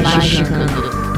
[0.00, 1.11] Magicando.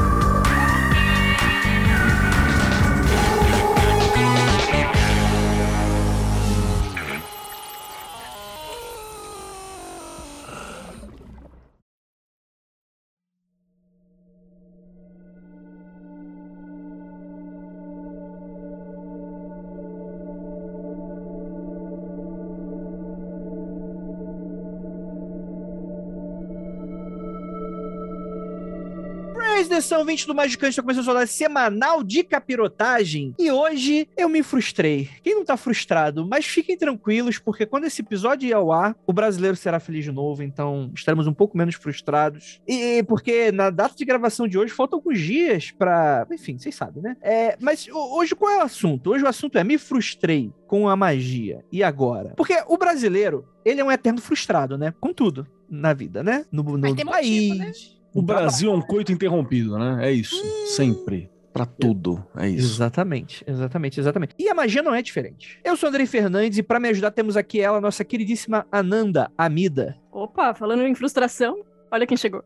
[29.85, 33.35] Edição 20 do Magicante está começando a rodada semanal de capirotagem.
[33.37, 35.07] E hoje eu me frustrei.
[35.21, 36.27] Quem não tá frustrado?
[36.27, 40.11] Mas fiquem tranquilos, porque quando esse episódio ir ao ar, o brasileiro será feliz de
[40.11, 42.59] novo, então estaremos um pouco menos frustrados.
[42.67, 47.03] E porque na data de gravação de hoje faltam alguns dias para, Enfim, vocês sabem,
[47.03, 47.15] né?
[47.21, 49.11] É, mas hoje qual é o assunto?
[49.11, 51.63] Hoje o assunto é me frustrei com a magia.
[51.71, 52.33] E agora?
[52.35, 54.95] Porque o brasileiro, ele é um eterno frustrado, né?
[54.99, 56.43] Com tudo na vida, né?
[56.51, 57.05] No, no país.
[57.05, 57.71] Motivo, né?
[58.15, 60.07] O Brasil é um coito interrompido, né?
[60.07, 60.41] É isso.
[60.41, 60.67] Hum.
[60.67, 61.29] Sempre.
[61.51, 62.25] Pra tudo.
[62.37, 62.75] É isso.
[62.75, 64.33] Exatamente, exatamente, exatamente.
[64.39, 65.59] E a magia não é diferente.
[65.65, 69.97] Eu sou Andrei Fernandes e para me ajudar temos aqui ela, nossa queridíssima Ananda Amida.
[70.13, 72.41] Opa, falando em frustração, olha quem chegou.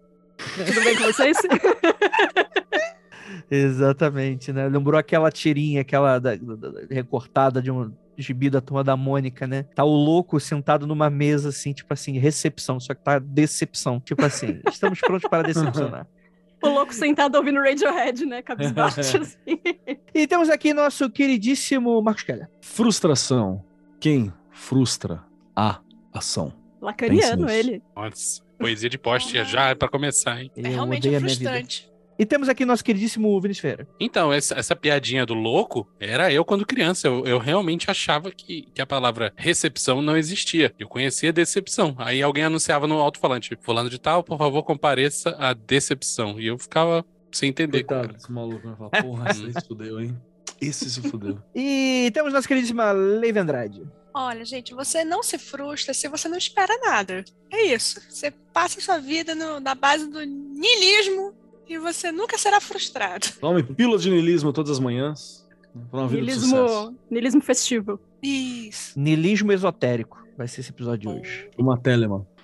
[0.56, 1.38] Tudo bem com vocês?
[3.50, 4.68] Exatamente, né?
[4.68, 9.48] Lembrou aquela tirinha, aquela da, da, da, recortada de um, gibi da turma da Mônica,
[9.48, 9.64] né?
[9.76, 14.00] Tá o louco sentado numa mesa, assim, tipo assim, recepção, só que tá decepção.
[14.00, 16.08] Tipo assim, estamos prontos para decepcionar.
[16.62, 18.42] O louco sentado ouvindo Radiohead, né?
[18.42, 19.38] Cabisbaixo, assim.
[20.14, 22.50] E temos aqui nosso queridíssimo Marcos Keller.
[22.62, 23.64] Frustração.
[24.00, 25.24] Quem frustra
[25.56, 25.80] a
[26.14, 26.54] ação?
[26.82, 27.82] Lacaniano, ele.
[27.96, 30.52] Nossa, poesia de poste já é pra começar, hein?
[30.56, 31.89] É realmente frustrante.
[32.20, 33.88] E temos aqui nosso queridíssimo Vinícius Ferreira.
[33.98, 37.08] Então, essa, essa, piadinha do louco era eu quando criança.
[37.08, 40.76] Eu, eu realmente achava que, que a palavra recepção não existia.
[40.78, 41.96] Eu conhecia decepção.
[41.98, 46.38] Aí alguém anunciava no alto-falante: Fulano de tal, por favor, compareça a decepção.
[46.38, 47.86] E eu ficava sem entender.
[47.86, 50.18] Coitado esse maluco vai falar: Porra, esse se fudeu, hein?
[50.62, 51.42] Esse se fudeu.
[51.56, 53.88] E temos nossa queridíssima Leive Andrade.
[54.14, 57.24] Olha, gente, você não se frustra se você não espera nada.
[57.50, 58.02] É isso.
[58.10, 61.34] Você passa a sua vida no, na base do niilismo
[61.70, 63.28] e você nunca será frustrado.
[63.40, 65.48] Tome pílula de niilismo todas as manhãs.
[66.10, 68.00] Nilismo, nilismo festivo.
[68.22, 69.00] Isso.
[69.00, 70.22] Nilismo esotérico.
[70.36, 71.50] Vai ser esse episódio de hoje.
[71.58, 72.26] Uma telema.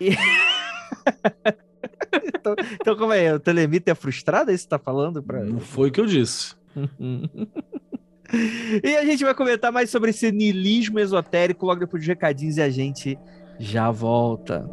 [2.23, 3.33] então, então, como é?
[3.33, 4.51] O telemita é frustrado?
[4.51, 5.23] É isso que você tá falando?
[5.23, 5.43] Pra...
[5.43, 6.55] Não foi o que eu disse.
[8.83, 12.61] e a gente vai comentar mais sobre esse nilismo esotérico logo depois dos recadinhos e
[12.61, 13.17] a gente
[13.57, 14.69] já volta.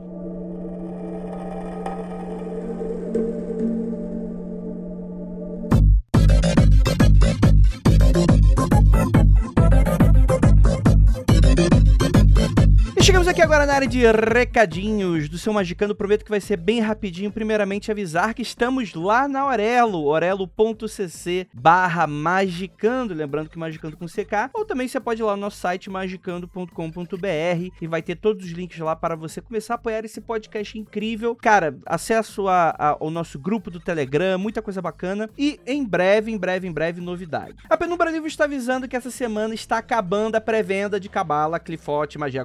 [13.32, 15.94] Aqui agora na área de recadinhos do seu Magicando.
[15.94, 17.32] Prometo que vai ser bem rapidinho.
[17.32, 23.14] Primeiramente, avisar que estamos lá na Orelo, orelo.cc barra magicando.
[23.14, 24.50] Lembrando que magicando com CK.
[24.52, 28.50] Ou também você pode ir lá no nosso site magicando.com.br e vai ter todos os
[28.52, 31.34] links lá para você começar a apoiar esse podcast incrível.
[31.34, 35.30] Cara, acesso a, a, ao nosso grupo do Telegram, muita coisa bacana.
[35.38, 37.56] E em breve, em breve, em breve, novidade.
[37.70, 42.18] A Penumbra Livro está avisando que essa semana está acabando a pré-venda de Cabala, Clifote,
[42.18, 42.44] Magia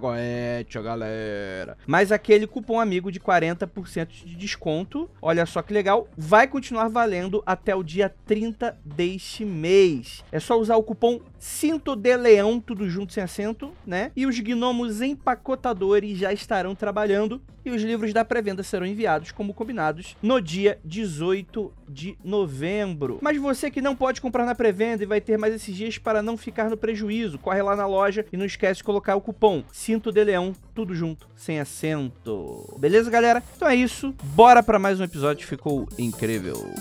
[0.82, 1.78] Goé galera.
[1.86, 7.44] Mas aquele cupom amigo de 40% de desconto, olha só que legal, vai continuar valendo
[7.46, 10.24] até o dia 30 deste mês.
[10.32, 14.12] É só usar o cupom Cinto de Leão, tudo junto sem acento, né?
[14.16, 19.54] E os gnomos empacotadores já estarão trabalhando e os livros da pré-venda serão enviados como
[19.54, 23.20] combinados no dia 18 de novembro.
[23.22, 26.22] Mas você que não pode comprar na pré-venda e vai ter mais esses dias para
[26.22, 29.64] não ficar no prejuízo, corre lá na loja e não esquece de colocar o cupom
[29.72, 32.76] Cinto de Leão, tudo junto, sem acento.
[32.80, 33.44] Beleza, galera?
[33.56, 34.14] Então é isso.
[34.24, 36.74] Bora para mais um episódio, ficou incrível.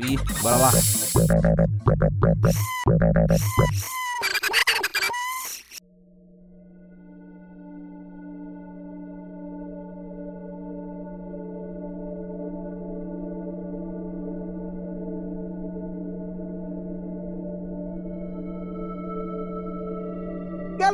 [0.00, 0.72] E bora lá.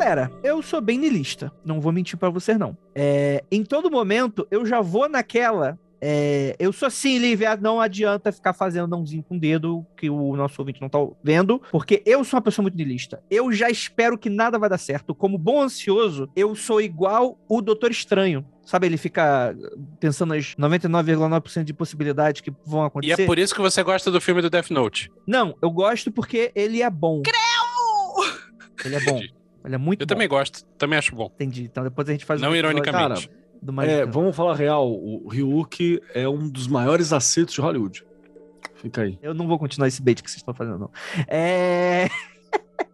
[0.01, 2.75] Galera, eu sou bem nilista, não vou mentir para vocês não.
[2.95, 8.33] É, em todo momento eu já vou naquela É, eu sou assim, Lívia, não adianta
[8.33, 12.25] ficar fazendo nãozinho com o dedo, que o nosso ouvinte não tá vendo, porque eu
[12.25, 13.23] sou uma pessoa muito niilista.
[13.31, 15.15] Eu já espero que nada vai dar certo.
[15.15, 18.43] Como bom ansioso, eu sou igual o Doutor Estranho.
[18.65, 19.55] Sabe, ele fica
[20.01, 23.23] pensando nas 99,9% de possibilidades que vão E acontecer.
[23.25, 25.13] é por isso que você gosta do filme do Death Note.
[25.27, 27.21] Não, eu gosto porque ele é bom.
[28.83, 29.21] Ele é bom.
[29.65, 30.15] Ele é muito Eu bom.
[30.15, 31.31] também gosto, também acho bom.
[31.35, 31.65] Entendi.
[31.65, 33.31] Então depois a gente faz Não um ironicamente.
[33.63, 38.05] do É, vamos falar real, o Ryuk é um dos maiores acertos de Hollywood.
[38.77, 39.19] Fica aí.
[39.21, 40.91] Eu não vou continuar esse bait que vocês estão fazendo, não.
[41.29, 42.09] É.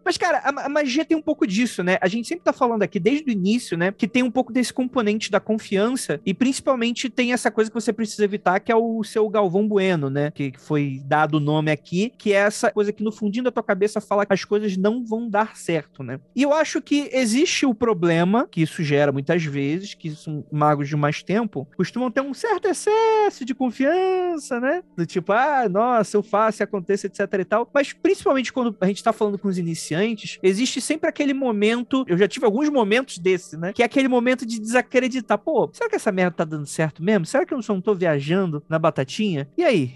[0.07, 1.97] Mas, cara, a, a magia tem um pouco disso, né?
[2.01, 3.91] A gente sempre tá falando aqui, desde o início, né?
[3.91, 7.93] Que tem um pouco desse componente da confiança e principalmente tem essa coisa que você
[7.93, 10.31] precisa evitar, que é o seu Galvão Bueno, né?
[10.31, 13.51] Que que foi dado o nome aqui, que é essa coisa que no fundinho da
[13.51, 16.19] tua cabeça fala que as coisas não vão dar certo, né?
[16.35, 20.87] E eu acho que existe o problema, que isso gera muitas vezes, que são magos
[20.87, 24.83] de mais tempo, costumam ter um certo excesso de confiança, né?
[24.95, 27.69] Do tipo, ah, nossa, eu faço e aconteça, etc e tal.
[27.73, 29.96] Mas principalmente quando a gente tá falando com os iniciantes,
[30.43, 33.73] existe sempre aquele momento, eu já tive alguns momentos desse, né?
[33.73, 35.37] Que é aquele momento de desacreditar.
[35.37, 37.25] Pô, será que essa merda tá dando certo mesmo?
[37.25, 39.47] Será que eu só não tô viajando na batatinha?
[39.57, 39.95] E aí?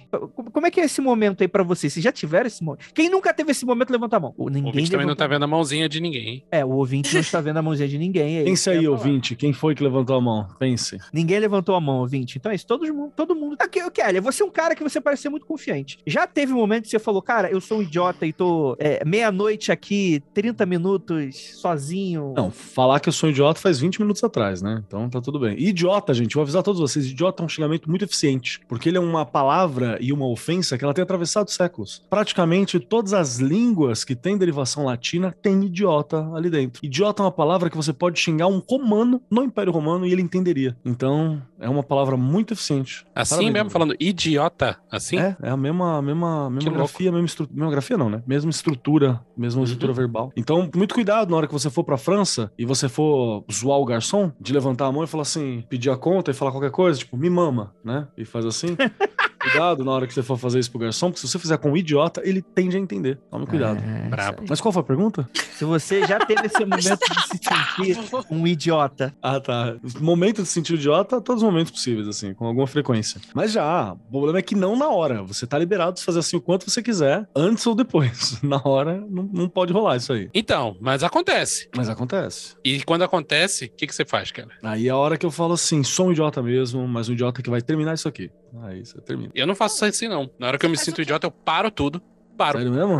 [0.51, 1.93] Como é que é esse momento aí pra vocês?
[1.93, 2.93] Vocês já tiveram esse momento?
[2.93, 4.33] Quem nunca teve esse momento, levanta a mão.
[4.37, 6.43] O Ninguém ouvinte também não tá vendo a mãozinha de ninguém, hein?
[6.51, 8.37] É, o ouvinte não está vendo a mãozinha de ninguém.
[8.37, 9.35] é Pense que aí, ouvinte.
[9.35, 10.47] Quem foi que levantou a mão?
[10.59, 10.97] Pense.
[11.13, 12.37] Ninguém levantou a mão, ouvinte.
[12.37, 13.55] Então é isso, todo mundo, todo mundo.
[13.59, 15.97] Aqui, Kelly, você é um cara que você parece ser muito confiante.
[16.05, 19.03] Já teve um momento que você falou, cara, eu sou um idiota e tô é,
[19.05, 19.90] meia-noite aqui,
[20.33, 22.33] 30 minutos, sozinho.
[22.35, 24.83] Não, falar que eu sou idiota faz 20 minutos atrás, né?
[24.87, 25.59] Então tá tudo bem.
[25.59, 29.01] Idiota, gente, vou avisar todos vocês: idiota é um xingamento muito eficiente, porque ele é
[29.01, 32.01] uma palavra e uma ofensa que ela tem atravessado séculos.
[32.09, 36.85] Praticamente todas as línguas que têm derivação latina têm idiota ali dentro.
[36.85, 40.21] Idiota é uma palavra que você pode xingar um romano no Império Romano e ele
[40.21, 40.75] entenderia.
[40.85, 43.05] Então, é uma palavra muito eficiente.
[43.13, 45.17] Assim Parabéns, mesmo, falando idiota, assim?
[45.17, 47.59] É, é a mesma, mesma, mesma grafia, mesma estrutura.
[47.59, 48.23] Mesma grafia não, né?
[48.25, 50.31] Mesma estrutura, mesma estrutura verbal.
[50.35, 53.85] Então, muito cuidado na hora que você for pra França e você for zoar o
[53.85, 56.99] garçom, de levantar a mão e falar assim, pedir a conta e falar qualquer coisa,
[56.99, 58.07] tipo, me mama, né?
[58.17, 58.77] E faz assim.
[59.41, 61.71] cuidado na hora que você for fazer isso pro garçom, porque se você fizer com
[61.71, 63.17] um idiota, ele tende a entender.
[63.29, 63.83] Tome cuidado.
[63.83, 64.43] É, Brabo.
[64.47, 65.27] Mas qual foi a pergunta?
[65.53, 69.13] Se você já teve esse momento de se sentir um idiota.
[69.21, 69.75] Ah, tá.
[69.99, 73.19] Momento de sentir idiota, todos os momentos possíveis, assim, com alguma frequência.
[73.33, 75.23] Mas já, o problema é que não na hora.
[75.23, 78.39] Você tá liberado de fazer assim o quanto você quiser, antes ou depois.
[78.43, 80.29] Na hora, não, não pode rolar isso aí.
[80.33, 81.69] Então, mas acontece.
[81.75, 82.55] Mas acontece.
[82.63, 84.49] E quando acontece, o que, que você faz, cara?
[84.63, 87.41] Aí é a hora que eu falo assim, sou um idiota mesmo, mas um idiota
[87.41, 88.29] que vai terminar isso aqui.
[88.63, 89.31] Aí você termina.
[89.35, 90.29] Eu não faço isso assim, não.
[90.39, 92.01] Na hora que eu me Mas sinto idiota, eu paro tudo.
[92.37, 92.99] Paro, Sério mesmo?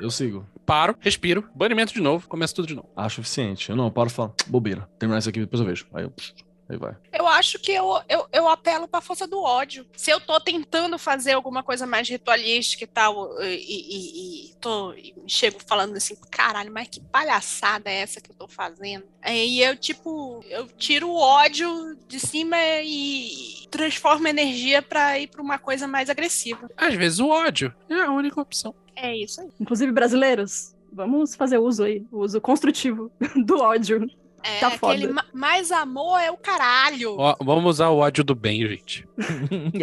[0.00, 0.44] Eu sigo.
[0.66, 2.88] paro, respiro, banimento de novo, começo tudo de novo.
[2.96, 3.70] Acho eficiente.
[3.70, 4.88] Eu não, eu paro e falo, bobeira.
[4.98, 5.86] Terminar isso aqui, depois eu vejo.
[5.94, 6.12] Aí eu.
[6.72, 6.96] Aí vai.
[7.12, 9.86] Eu acho que eu, eu, eu apelo pra força do ódio.
[9.96, 14.92] Se eu tô tentando fazer alguma coisa mais ritualística e tal, e, e- e tô,
[14.94, 19.04] e chego falando assim, caralho, mas que palhaçada é essa que eu tô fazendo?
[19.20, 21.68] Aí eu, tipo, eu tiro o ódio
[22.08, 26.68] de cima e transformo energia pra ir pra uma coisa mais agressiva.
[26.76, 28.74] Às vezes o ódio é a única opção.
[28.96, 29.48] É isso aí.
[29.60, 33.10] Inclusive, brasileiros, vamos fazer uso aí, o uso construtivo
[33.44, 34.06] do ódio.
[34.42, 35.24] É, Tá aquele foda.
[35.32, 37.16] mais amor é o caralho.
[37.18, 39.06] Ó, vamos usar o ódio do bem, gente.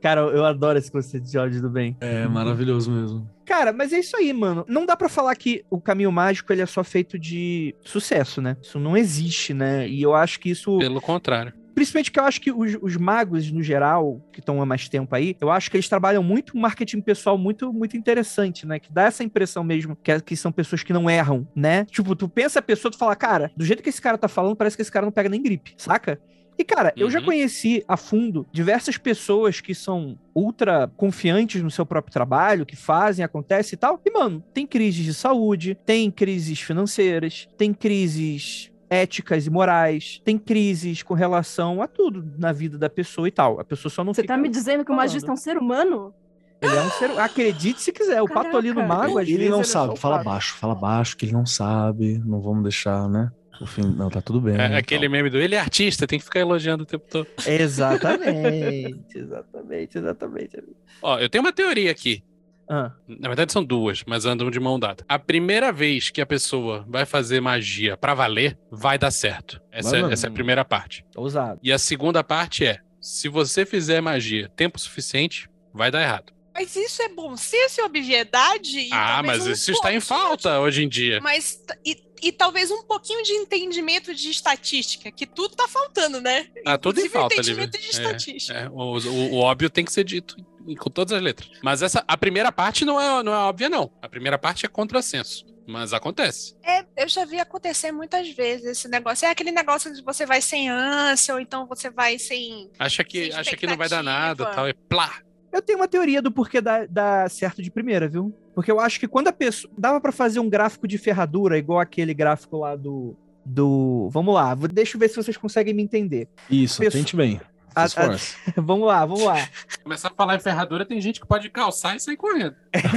[0.00, 1.96] Cara, eu adoro esse conceito de ódio do bem.
[2.00, 3.28] É maravilhoso mesmo.
[3.44, 4.64] Cara, mas é isso aí, mano.
[4.68, 8.56] Não dá pra falar que o caminho mágico ele é só feito de sucesso, né?
[8.60, 9.88] Isso não existe, né?
[9.88, 11.52] E eu acho que isso Pelo contrário.
[11.76, 15.14] Principalmente que eu acho que os, os magos, no geral, que estão há mais tempo
[15.14, 18.78] aí, eu acho que eles trabalham muito um marketing pessoal muito, muito interessante, né?
[18.80, 21.84] Que dá essa impressão mesmo que, é- que são pessoas que não erram, né?
[21.84, 24.56] Tipo, tu pensa a pessoa, tu fala, cara, do jeito que esse cara tá falando,
[24.56, 26.18] parece que esse cara não pega nem gripe, saca?
[26.58, 27.26] E, cara, eu já Uhum.
[27.26, 33.22] conheci a fundo diversas pessoas que são ultra confiantes no seu próprio trabalho, que fazem,
[33.22, 34.00] acontece e tal.
[34.02, 40.38] E, mano, tem crises de saúde, tem crises financeiras, tem crises éticas e morais, tem
[40.38, 43.60] crises com relação a tudo na vida da pessoa e tal.
[43.60, 44.34] A pessoa só não Você fica...
[44.34, 45.08] tá me dizendo que o falando.
[45.08, 46.14] magista é um ser humano?
[46.60, 47.10] Ele é um ser...
[47.18, 48.94] Acredite se quiser, o patolino Caraca.
[48.94, 51.44] mago, às ele vezes, não é sabe, só fala baixo, fala baixo, que ele não
[51.44, 53.30] sabe, não vamos deixar, né?
[53.60, 54.54] O fim, não, tá tudo bem.
[54.54, 57.26] É, né, aquele meme do ele é artista, tem que ficar elogiando o tempo todo.
[57.46, 60.62] Exatamente, exatamente, exatamente.
[61.02, 62.22] Ó, eu tenho uma teoria aqui.
[62.68, 65.04] Ah, Na verdade são duas, mas andam de mão dada.
[65.08, 69.60] A primeira vez que a pessoa vai fazer magia pra valer, vai dar certo.
[69.70, 71.04] Essa, é, essa é a primeira parte.
[71.16, 71.60] ousado.
[71.62, 76.32] E a segunda parte é: se você fizer magia tempo suficiente, vai dar errado.
[76.54, 78.78] Mas isso é bom senso e obviedade?
[78.80, 81.20] e ah, mas um isso está em falta hoje em dia.
[81.20, 86.46] Mas e e talvez um pouquinho de entendimento de estatística, que tudo tá faltando, né?
[86.64, 87.42] Ah, tudo em falta ali.
[87.42, 88.58] entendimento de É, estatística.
[88.58, 90.34] é, o, o- o óbvio tem que ser dito
[90.74, 91.50] com todas as letras.
[91.62, 93.90] Mas essa, a primeira parte não é, não é óbvia, não.
[94.02, 95.44] A primeira parte é contrassenso.
[95.68, 96.54] Mas acontece.
[96.64, 99.26] É, eu já vi acontecer muitas vezes esse negócio.
[99.26, 102.70] É aquele negócio de você vai sem ânsia, ou então você vai sem.
[102.78, 104.68] Acha que, Sem acha que não vai dar nada tal.
[104.68, 105.12] E plá.
[105.52, 108.32] Eu tenho uma teoria do porquê dá, dá certo de primeira, viu?
[108.54, 109.72] Porque eu acho que quando a pessoa.
[109.76, 113.16] Dava pra fazer um gráfico de ferradura, igual aquele gráfico lá do.
[113.44, 114.08] Do.
[114.12, 116.28] Vamos lá, deixa eu ver se vocês conseguem me entender.
[116.50, 117.40] Isso, Pessoa- tente bem.
[117.76, 118.16] A- a-
[118.62, 119.36] vamos lá, vamos lá.
[119.84, 122.56] Começar a falar em ferradura, tem gente que pode calçar e sair correndo.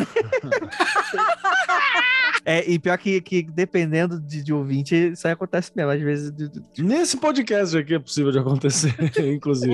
[2.46, 5.92] É, e pior que, que dependendo de, de ouvinte, isso aí acontece mesmo.
[5.92, 6.32] Às vezes.
[6.32, 8.96] de- de- Nesse podcast aqui é possível de acontecer,
[9.32, 9.74] inclusive.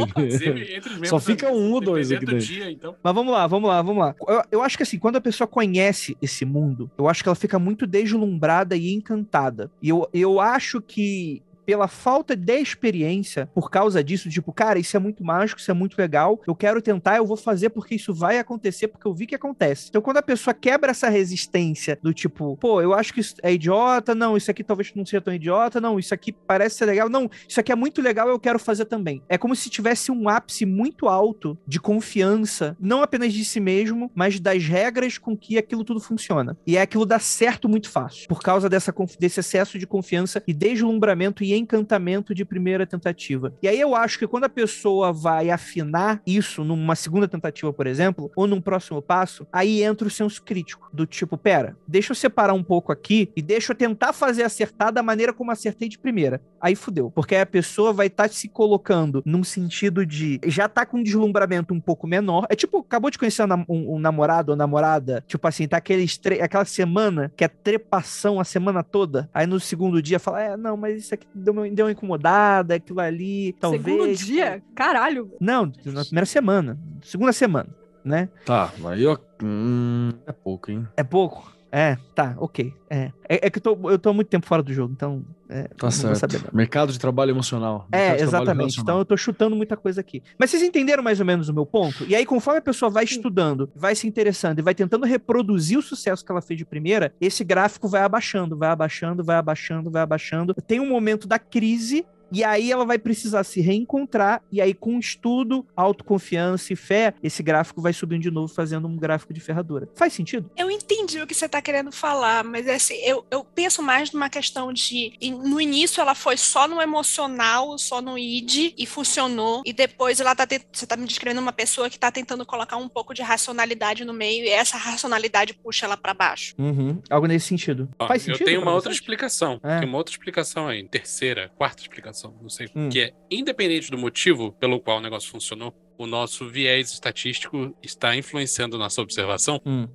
[1.06, 2.40] Só fica um ou dois aqui dentro.
[2.40, 2.96] dia, então.
[3.02, 4.16] Mas vamos lá, vamos lá, vamos lá.
[4.28, 7.36] Eu, eu acho que assim, quando a pessoa conhece esse mundo, eu acho que ela
[7.36, 9.72] fica muito deslumbrada e encantada.
[9.82, 11.44] E eu, eu acho que.
[11.66, 15.74] Pela falta de experiência, por causa disso, tipo, cara, isso é muito mágico, isso é
[15.74, 19.26] muito legal, eu quero tentar, eu vou fazer porque isso vai acontecer, porque eu vi
[19.26, 19.88] que acontece.
[19.90, 23.54] Então, quando a pessoa quebra essa resistência do tipo, pô, eu acho que isso é
[23.54, 27.10] idiota, não, isso aqui talvez não seja tão idiota, não, isso aqui parece ser legal,
[27.10, 29.22] não, isso aqui é muito legal, eu quero fazer também.
[29.28, 34.12] É como se tivesse um ápice muito alto de confiança, não apenas de si mesmo,
[34.14, 36.58] mas das regras com que aquilo tudo funciona.
[36.66, 40.54] E é aquilo dá certo muito fácil, por causa dessa, desse excesso de confiança e
[40.54, 43.54] deslumbramento e encantamento de primeira tentativa.
[43.62, 47.88] E aí eu acho que quando a pessoa vai afinar isso numa segunda tentativa, por
[47.88, 52.16] exemplo, ou num próximo passo, aí entra o senso crítico, do tipo, pera, deixa eu
[52.16, 55.98] separar um pouco aqui e deixa eu tentar fazer acertar da maneira como acertei de
[55.98, 56.42] primeira.
[56.62, 60.86] Aí fudeu, porque aí a pessoa vai estar se colocando num sentido de já tá
[60.86, 62.46] com um deslumbramento um pouco menor.
[62.50, 66.06] É tipo, acabou de conhecer um, um- namorado ou namorada, tipo assim, tá aquele
[66.42, 70.76] aquela semana que é trepação a semana toda, aí no segundo dia fala, é, não,
[70.78, 73.84] mas isso aqui deu uma, deu uma incomodada, aquilo ali, talvez.
[73.84, 74.64] Segundo dia?
[74.74, 75.32] Caralho.
[75.40, 77.70] Não, na primeira semana, segunda semana,
[78.04, 78.30] né?
[78.46, 79.18] Tá, aí eu.
[79.44, 80.88] Hum, é pouco, hein?
[80.98, 81.54] É pouco?
[81.78, 82.74] É, tá, ok.
[82.90, 85.26] É, é, é que eu tô, eu tô há muito tempo fora do jogo, então.
[85.50, 86.56] É, Tá não vou certo.
[86.56, 87.86] Mercado de trabalho emocional.
[87.92, 88.80] Mercado É, de trabalho exatamente.
[88.80, 90.24] Então eu tô chutando muita coisa aqui.
[90.40, 92.06] Mas vocês entenderam mais ou menos o meu ponto?
[92.06, 95.82] E aí, conforme a pessoa vai estudando, vai se interessando e vai tentando reproduzir o
[95.82, 100.02] sucesso que ela fez de primeira, esse gráfico vai abaixando, vai abaixando, vai abaixando, vai
[100.02, 100.54] abaixando.
[100.66, 102.06] Tem um momento da crise.
[102.32, 107.42] E aí ela vai precisar se reencontrar, e aí com estudo, autoconfiança e fé, esse
[107.42, 109.88] gráfico vai subindo de novo, fazendo um gráfico de ferradura.
[109.96, 110.50] Faz sentido?
[110.56, 114.12] Eu entendi o que você está querendo falar, mas é assim, eu, eu penso mais
[114.12, 115.14] numa questão de.
[115.44, 119.62] No início ela foi só no emocional, só no id e funcionou.
[119.66, 122.88] E depois ela tá você tá me descrevendo uma pessoa que tá tentando colocar um
[122.88, 126.54] pouco de racionalidade no meio e essa racionalidade puxa ela para baixo.
[126.58, 127.02] Uhum.
[127.10, 127.90] Algo nesse sentido.
[128.00, 128.46] Ó, Faz eu sentido?
[128.46, 129.60] tenho pra uma outra explicação.
[129.64, 129.80] É.
[129.80, 132.70] Tem uma outra explicação aí, terceira, quarta explicação, não sei.
[132.76, 132.90] Hum.
[132.90, 138.16] Que é, independente do motivo pelo qual o negócio funcionou, o nosso viés estatístico está
[138.16, 139.88] influenciando nossa observação, Hum.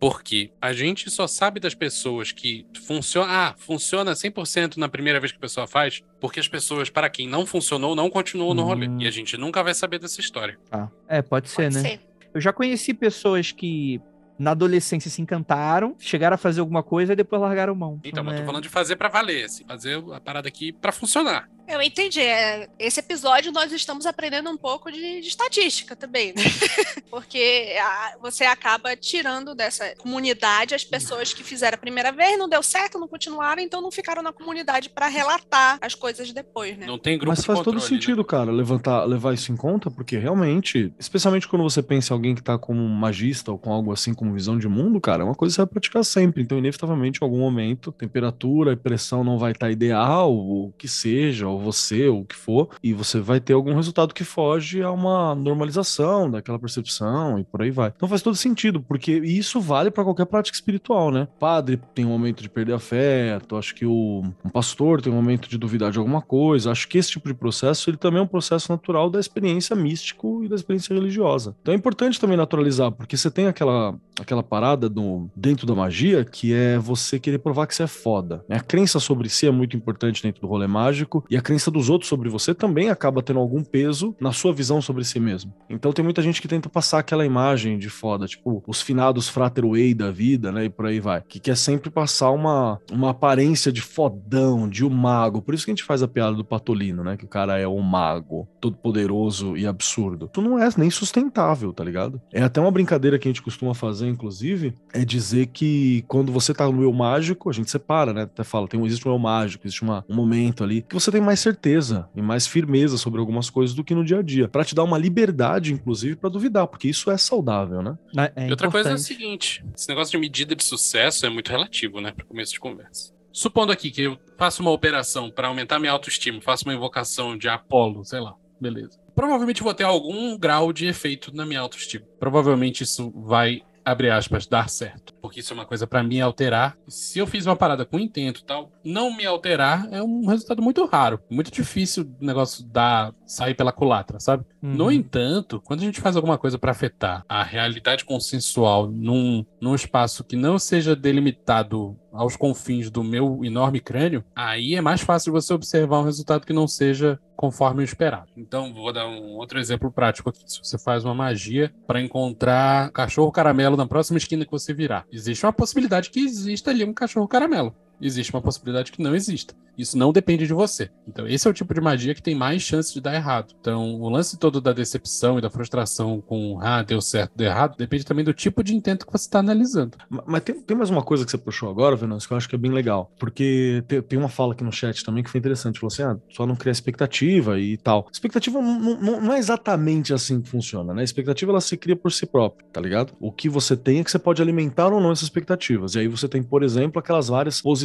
[0.00, 5.32] porque a gente só sabe das pessoas que funciona, ah, funciona 100% na primeira vez
[5.32, 8.88] que a pessoa faz, porque as pessoas, para quem não funcionou, não continuou no rolê.
[8.88, 9.00] Hum.
[9.00, 10.58] E a gente nunca vai saber dessa história.
[10.70, 11.80] Ah, é, pode ser, Pode né?
[11.82, 12.00] ser.
[12.34, 14.00] Eu já conheci pessoas que
[14.36, 18.00] na adolescência se encantaram, chegaram a fazer alguma coisa e depois largaram mão.
[18.02, 18.40] Então, mas né?
[18.40, 21.48] tô falando de fazer pra valer, assim, fazer a parada aqui pra funcionar.
[21.66, 22.20] Eu entendi.
[22.20, 26.42] É, esse episódio nós estamos aprendendo um pouco de, de estatística também, né?
[27.10, 32.48] Porque a- você acaba tirando dessa comunidade as pessoas que fizeram a primeira vez, não
[32.48, 36.86] deu certo, não continuaram, então não ficaram na comunidade para relatar as coisas depois, né?
[36.86, 37.88] Não tem grupo Mas de faz controle, todo né?
[37.88, 42.34] sentido, cara, levantar, levar isso em conta, porque realmente, especialmente quando você pensa em alguém
[42.34, 45.24] que tá como um magista ou com algo assim como visão de mundo, cara, é
[45.24, 46.42] uma coisa que você vai praticar sempre.
[46.42, 50.88] Então, inevitavelmente, em algum momento, temperatura e pressão não vai estar ideal, ou o que
[50.88, 54.82] seja, ou você, ou o que for, e você vai ter algum resultado que foge
[54.82, 57.92] a uma normalização daquela percepção e por aí vai.
[57.94, 61.28] Então faz todo sentido, porque isso vale para qualquer prática espiritual, né?
[61.38, 65.48] Padre tem um momento de perder afeto, acho que o um pastor tem um momento
[65.48, 66.70] de duvidar de alguma coisa.
[66.70, 70.44] Acho que esse tipo de processo, ele também é um processo natural da experiência místico
[70.44, 71.54] e da experiência religiosa.
[71.62, 76.24] Então é importante também naturalizar, porque você tem aquela aquela parada do dentro da magia
[76.24, 78.44] que é você querer provar que você é foda.
[78.48, 81.88] A crença sobre si é muito importante dentro do rolê mágico e a crença dos
[81.88, 85.54] outros sobre você também acaba tendo algum peso na sua visão sobre si mesmo.
[85.70, 89.64] Então tem muita gente que tenta passar aquela imagem de foda, tipo, os finados Frater
[89.64, 90.64] Way da vida, né?
[90.64, 91.22] E por aí vai.
[91.28, 95.42] Que quer sempre passar uma, uma aparência de fodão, de um mago.
[95.42, 97.16] Por isso que a gente faz a piada do Patolino, né?
[97.16, 100.28] Que o cara é um mago, todo poderoso e absurdo.
[100.32, 102.20] Tu não é nem sustentável, tá ligado?
[102.32, 106.54] É até uma brincadeira que a gente costuma fazer, inclusive, é dizer que quando você
[106.54, 108.22] tá no eu mágico, a gente separa, né?
[108.22, 111.20] Até fala, tem, existe um eu mágico, existe uma, um momento ali que você tem
[111.20, 114.48] mais certeza e mais firmeza sobre algumas coisas do que no dia a dia.
[114.48, 117.98] Para te dar uma liberdade, inclusive, para duvidar, porque isso é saudável, né?
[118.36, 121.50] É e outra coisa é o seguinte: esse negócio de medida de sucesso é muito
[121.50, 122.12] relativo, né?
[122.12, 123.12] Para começo de conversa.
[123.32, 127.48] Supondo aqui que eu faço uma operação para aumentar minha autoestima, faço uma invocação de
[127.48, 128.96] Apolo, sei lá, beleza.
[129.12, 132.04] Provavelmente vou ter algum grau de efeito na minha autoestima.
[132.20, 135.14] Provavelmente isso vai, abre aspas, dar certo.
[135.20, 136.76] Porque isso é uma coisa para mim alterar.
[136.88, 140.62] Se eu fiz uma parada com intento e tal, não me alterar é um resultado
[140.62, 141.20] muito raro.
[141.30, 144.44] Muito difícil o negócio dar, sair pela culatra, sabe?
[144.62, 144.92] No Uhum.
[144.92, 150.24] entanto, quando a gente faz alguma coisa para afetar a realidade consensual num, num espaço
[150.24, 155.52] que não seja delimitado aos confins do meu enorme crânio, aí é mais fácil você
[155.52, 158.30] observar um resultado que não seja conforme o esperado.
[158.36, 160.42] Então, vou dar um outro exemplo prático aqui.
[160.46, 165.04] Se você faz uma magia para encontrar cachorro caramelo na próxima esquina que você virar,
[165.12, 167.74] existe uma possibilidade que exista ali um cachorro caramelo.
[168.00, 169.54] Existe uma possibilidade que não exista.
[169.76, 170.88] Isso não depende de você.
[171.08, 173.54] Então, esse é o tipo de magia que tem mais chance de dar errado.
[173.60, 177.76] Então, o lance todo da decepção e da frustração com, ah, deu certo, deu errado,
[177.76, 179.96] depende também do tipo de intento que você está analisando.
[180.08, 182.48] Ma- Mas tem, tem mais uma coisa que você puxou agora, Venâncio, que eu acho
[182.48, 183.10] que é bem legal.
[183.18, 185.80] Porque te- tem, uma fala aqui no chat também que foi interessante.
[185.80, 188.06] Falou assim: ah, só não criar expectativa e tal.
[188.12, 191.00] Expectativa não, não- não é exatamente assim que funciona, né?
[191.00, 193.12] A expectativa ela se cria por si própria, tá ligado?
[193.18, 195.94] O que você tem é que você pode alimentar ou não essas expectativas.
[195.96, 197.83] E aí você tem, por exemplo, aquelas várias posições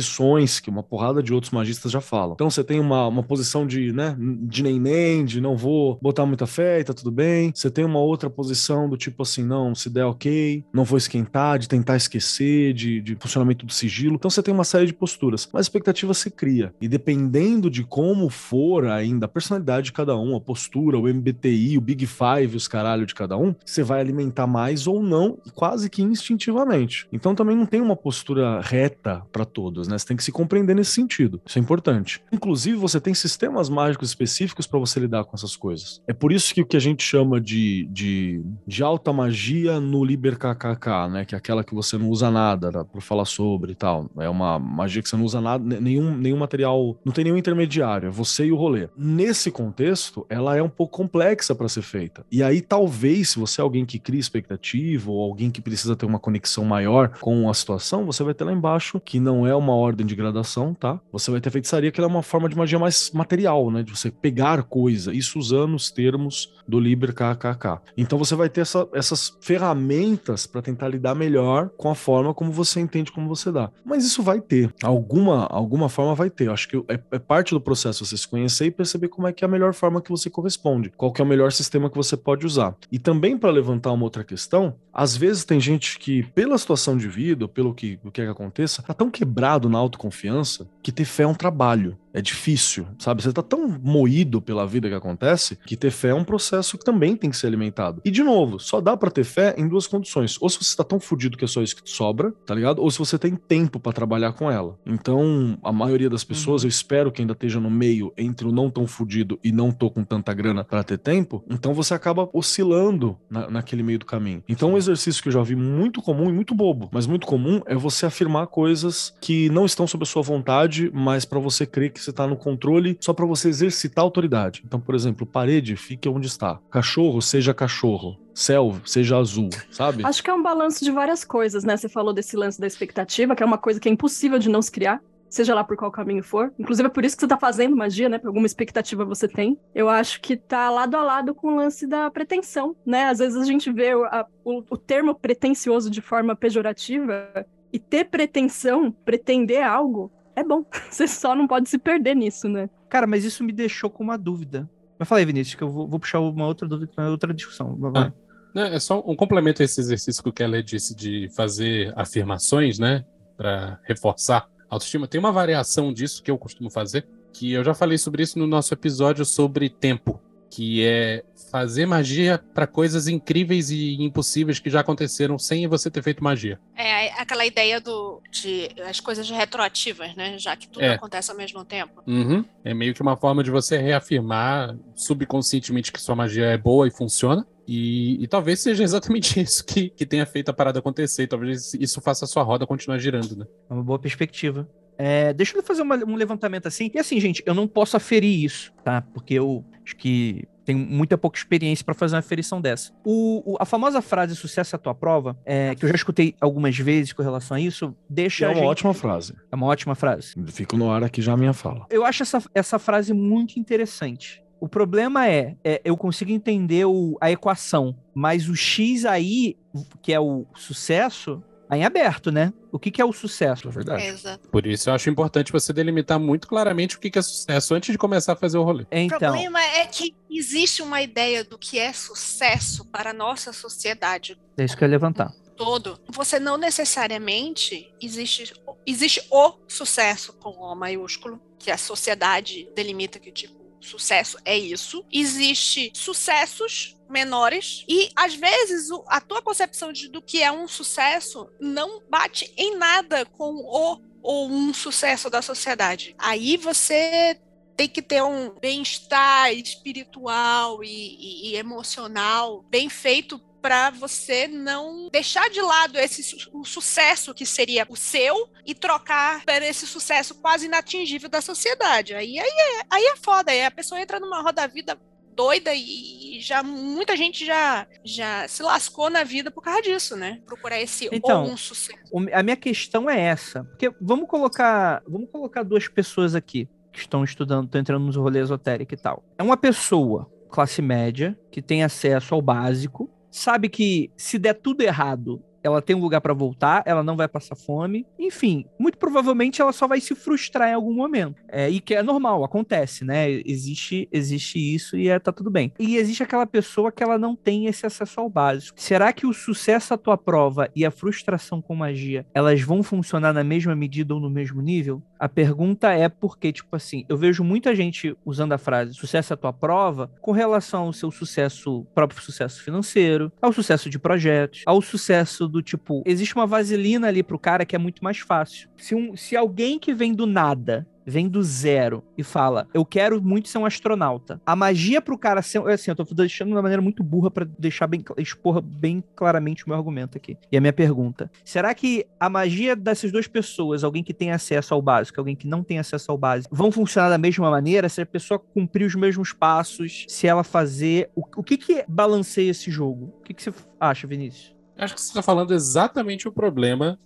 [0.62, 2.34] que uma porrada de outros magistas já falam.
[2.34, 6.46] Então você tem uma, uma posição de, né, de nem-nem, de não vou botar muita
[6.46, 7.52] fé e tá tudo bem.
[7.54, 11.60] Você tem uma outra posição do tipo assim, não, se der ok, não vou esquentar,
[11.60, 14.16] de tentar esquecer, de, de funcionamento do sigilo.
[14.16, 15.48] Então você tem uma série de posturas.
[15.52, 16.74] Mas a expectativa se cria.
[16.80, 21.78] E dependendo de como for ainda a personalidade de cada um, a postura, o MBTI,
[21.78, 25.90] o Big Five, os caralho de cada um, você vai alimentar mais ou não, quase
[25.90, 27.08] que instintivamente.
[27.12, 29.98] Então também não tem uma postura reta para todos, né?
[29.98, 31.42] Você tem que se compreender nesse sentido.
[31.46, 32.22] Isso é importante.
[32.32, 36.02] Inclusive, você tem sistemas mágicos específicos para você lidar com essas coisas.
[36.08, 40.04] É por isso que o que a gente chama de, de, de alta magia no
[40.04, 41.26] Liber KKK, né?
[41.26, 44.10] Que é aquela que você não usa nada né, para falar sobre e tal.
[44.18, 47.38] É uma magia que você não usa nada, ne- nenhum, nenhum material, não tem nenhum
[47.38, 48.90] intermediário, é você e o rolê.
[48.98, 52.26] Nesse contexto, ela é um pouco complexa para ser feita.
[52.32, 56.06] E aí, talvez, se você é alguém que cria expectativa ou alguém que precisa ter
[56.06, 59.76] uma conexão maior com a situação, você vai ter lá embaixo que não é uma
[59.80, 61.00] ordem de gradação, tá?
[61.12, 63.84] Você vai ter feitiçaria que é uma forma de magia mais material, né?
[63.84, 67.82] De você pegar coisa, isso usando os termos do Liber KKK.
[67.98, 69.36] Então você vai ter essa- essas
[69.74, 73.70] ferramentas para tentar lidar melhor com a forma como você entende como você dá.
[73.86, 74.74] Mas isso vai ter.
[74.84, 76.48] Alguma, alguma forma vai ter.
[76.48, 79.34] Eu acho que é, é parte do processo você se conhecer e perceber como é
[79.34, 80.92] que é a melhor forma que você corresponde.
[80.98, 82.76] Qual que é o melhor sistema que você pode usar.
[82.92, 87.08] E também para levantar uma outra questão, às vezes tem gente que, pela situação de
[87.08, 91.06] vida, pelo que, o que é que aconteça, tá tão quebrado na autoconfiança que ter
[91.06, 91.98] fé é um trabalho.
[92.14, 93.22] É difícil, sabe?
[93.22, 96.84] Você tá tão moído pela vida que acontece que ter fé é um processo que
[96.84, 98.02] também tem que ser alimentado.
[98.04, 100.38] E, de novo, só dá pra ter fé em duas condições.
[100.42, 102.82] Ou se você tá tão fudido que é só isso que sobra, tá ligado?
[102.82, 104.78] Ou se você tem tempo pra trabalhar com ela.
[104.86, 108.70] Então, a maioria das pessoas, eu espero que ainda esteja no meio entre o não
[108.70, 111.44] tão fudido e não tô com tanta grana pra ter tempo.
[111.50, 114.44] Então, você acaba oscilando na- naquele meio do caminho.
[114.50, 117.62] Então, um exercício que eu já vi muito comum e muito bobo, mas muito comum
[117.66, 121.92] é você afirmar coisas que não estão sob a sua vontade, mas pra você crer
[121.92, 124.62] que você tá no controle só pra você exercitar a autoridade.
[124.66, 126.60] Então, por exemplo, parede, fique onde está.
[126.72, 128.18] Cachorro, seja cachorro.
[128.34, 130.06] Céu, seja azul, sabe?
[130.06, 131.76] Acho que é um balanço de várias coisas, né?
[131.76, 134.62] Você falou desse lance da expectativa, que é uma coisa que é impossível de não
[134.62, 135.02] se criar.
[135.30, 136.52] Seja lá por qual caminho for.
[136.58, 138.18] Inclusive, é por isso que você tá fazendo magia, né?
[138.18, 139.60] Por alguma expectativa você tem.
[139.76, 143.06] Eu acho que tá lado a lado com o lance da pretensão, né?
[143.10, 147.78] Às vezes a gente vê o, a- o- o termo pretencioso de forma pejorativa e
[147.78, 150.66] ter pretensão, pretender algo, é bom.
[150.90, 152.70] Você só não pode se perder nisso, né?
[152.90, 154.70] Cara, mas isso me deixou com uma dúvida.
[154.98, 157.76] Mas fala aí, Vinícius, que eu vou, vou puxar uma outra dúvida, uma outra discussão.
[157.76, 158.14] Vai, vai.
[158.54, 162.80] Né, É só um complemento a esse exercício que o Keller disse de fazer afirmações,
[162.80, 163.06] né?
[163.38, 165.08] Para reforçar a autoestima.
[165.08, 168.48] Tem uma variação disso que eu costumo fazer, que eu já falei sobre isso no
[168.48, 170.20] nosso episódio sobre tempo.
[170.50, 176.02] Que é fazer magia para coisas incríveis e impossíveis que já aconteceram sem você ter
[176.04, 176.60] feito magia.
[176.76, 180.38] É aquela ideia do de as coisas retroativas, né?
[180.38, 180.94] Já que tudo É.
[180.96, 182.02] acontece ao mesmo tempo.
[182.08, 182.44] Uhum.
[182.64, 186.92] É meio que uma forma de você reafirmar subconscientemente que sua magia é boa e
[186.92, 187.46] funciona.
[187.68, 191.24] E, e talvez seja exatamente isso que, que tenha feito a parada acontecer.
[191.24, 193.46] E talvez isso faça a sua roda continuar girando, né?
[193.70, 194.68] É uma boa perspectiva.
[194.98, 196.92] É, deixa eu fazer uma- um levantamento assim.
[196.94, 199.02] E assim, gente, eu não posso aferir isso, tá?
[199.14, 202.92] Porque eu acho que tenho muita pouca experiência para fazer uma aferição dessa.
[203.04, 206.36] O, o- a famosa frase sucesso é a tua prova, é, que eu já escutei
[206.40, 209.34] algumas vezes com relação a isso, deixa É uma gente- ótima frase.
[209.52, 210.34] É uma ótima frase.
[210.48, 211.88] Fico no ar aqui já a minha fala.
[211.90, 214.44] Eu acho essa, essa frase muito interessante.
[214.62, 219.56] O problema é, é, eu consigo entender o- a equação, mas o X aí,
[220.04, 222.52] que é o sucesso, tá em aberto, né?
[222.72, 223.68] O que, que é o sucesso?
[223.68, 224.06] É verdade.
[224.06, 224.50] Exato.
[224.50, 227.92] Por isso eu acho importante você delimitar muito claramente o que que é sucesso antes
[227.92, 228.84] de começar a fazer o rolê.
[228.84, 233.54] O Então, problema é que existe uma ideia do que é sucesso para a nossa
[233.54, 235.32] sociedade é isso que eu ia levantar.
[235.56, 236.00] todo.
[236.10, 238.54] Você não necessariamente existe
[238.86, 245.06] existe o sucesso com O maiúsculo, que a sociedade delimita que tipo sucesso é isso.
[245.12, 250.68] Existe sucessos menores e às vezes o- a tua concepção de, do que é um
[250.68, 256.14] sucesso não bate em nada com o ou um sucesso da sociedade.
[256.18, 257.40] Aí você
[257.78, 265.10] tem que ter um bem-estar espiritual e, e- e emocional bem feito para você não
[265.12, 269.86] deixar de lado esse su- o sucesso que seria o seu e trocar por esse
[269.86, 272.14] sucesso quase inatingível da sociedade.
[272.14, 274.98] Aí, aí, é, aí é foda, aí a pessoa entra numa roda vida
[275.36, 280.42] doida e já muita gente já já se lascou na vida por causa disso, né?
[280.46, 281.98] Procurar esse Então, ou um sucesso.
[282.34, 283.64] A minha questão é essa.
[283.64, 288.46] Porque vamos colocar, vamos colocar duas pessoas aqui que estão estudando, estão entrando nos rolês
[288.46, 289.24] esotéricos e tal.
[289.38, 294.82] É uma pessoa, classe média, que tem acesso ao básico, sabe que se der tudo
[294.82, 298.06] errado, ela tem um lugar pra voltar, ela não vai passar fome.
[298.18, 301.36] Enfim, muito provavelmente ela só vai se frustrar em algum momento.
[301.48, 303.30] É, e que é normal, acontece, né?
[303.46, 305.74] Existe, existe isso e é, tá tudo bem.
[305.80, 308.80] E existe aquela pessoa que ela não tem esse acesso ao básico.
[308.80, 313.34] Será que o sucesso à tua prova e a frustração com magia, elas vão funcionar
[313.34, 315.02] na mesma medida ou no mesmo nível?
[315.20, 319.38] A pergunta é porque, tipo assim, eu vejo muita gente usando a frase sucesso à
[319.38, 324.82] tua prova com relação ao seu sucesso, próprio sucesso financeiro, ao sucesso de projetos, ao
[324.82, 328.70] sucesso do tipo, existe uma vaselina ali pro cara que é muito mais fácil.
[328.78, 333.22] Se, um, se alguém que vem do nada vem do zero e fala, eu quero
[333.22, 334.40] muito ser um astronauta.
[334.46, 337.46] A magia pro cara ser, assim, eu tô deixando de uma maneira muito burra pra
[337.58, 340.38] deixar bem, expor bem claramente o meu argumento aqui.
[340.52, 344.74] E a minha pergunta, será que a magia dessas duas pessoas, alguém que tem acesso
[344.74, 348.02] ao básico, alguém que não tem acesso ao básico, vão funcionar da mesma maneira se
[348.02, 352.70] a pessoa cumprir os mesmos passos, se ela fazer, o, o que que balanceia esse
[352.70, 353.14] jogo?
[353.20, 354.56] O que que você acha, Vinícius?
[354.78, 356.98] Acho que você está falando exatamente o problema